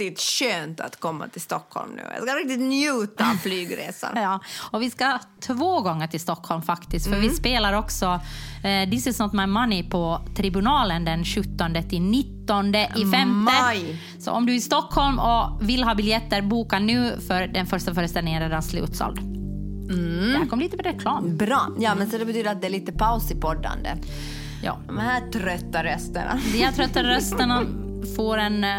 [0.00, 2.02] riktigt skönt att komma till Stockholm nu.
[2.14, 4.10] Jag ska riktigt njuta av flygresan.
[4.16, 4.40] Ja,
[4.70, 7.06] och vi ska två gånger till Stockholm faktiskt.
[7.06, 7.36] För vi Mm.
[7.36, 8.20] spelar också
[8.64, 13.26] eh, This is not my money på Tribunalen den 17 till 19 i femte.
[13.28, 14.02] Maj.
[14.18, 17.94] Så om du är i Stockholm och vill ha biljetter, boka nu för den första
[17.94, 19.18] föreställningen är redan slutsåld.
[19.18, 20.32] Mm.
[20.32, 21.36] Det här kom lite reklam.
[21.36, 21.68] Bra.
[21.78, 23.90] Ja, men så det betyder att det är lite paus i poddande.
[24.62, 24.78] Ja.
[24.86, 26.40] De här trötta rösterna.
[26.52, 27.62] De här trötta rösterna
[28.16, 28.70] får en, eh,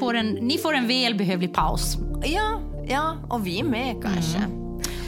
[0.00, 1.98] får en, ni får en välbehövlig paus.
[2.24, 4.38] Ja, ja, och vi med kanske.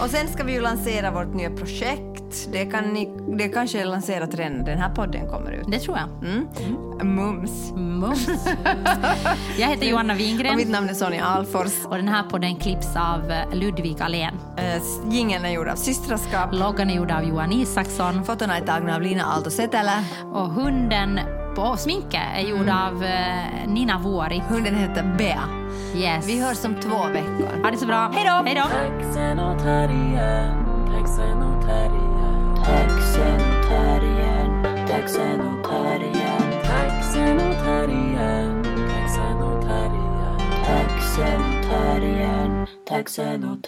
[0.00, 2.48] Och sen ska vi ju lansera vårt nya projekt.
[2.52, 5.66] Det, kan ni, det kanske är lanserat redan när den här podden kommer ut.
[5.70, 6.30] Det tror jag.
[6.30, 6.46] Mm.
[7.16, 7.72] Mums.
[7.76, 8.28] Mums.
[9.58, 11.84] Jag heter Johanna Och Wingren mitt namn är Sonja Alfors.
[11.84, 14.34] och den här podden klipps av eh, Ludvig Alén.
[14.56, 16.48] Eh, Jingeln är gjord av Systraskap.
[16.52, 19.50] Loggan är gjord av Johan Isaksson Fotona är tagna av Lina Aalto
[20.32, 21.20] och hunden
[21.54, 24.42] på sminket är gjord av eh, Nina Vuori.
[24.48, 25.48] Hunden heter Bea.
[25.94, 26.28] Yes.
[26.28, 27.62] Vi hörs om två veckor.
[27.62, 28.10] Ha det så bra.
[28.14, 28.42] Hej då!
[28.44, 28.68] Hej då.
[42.88, 43.62] Taxen och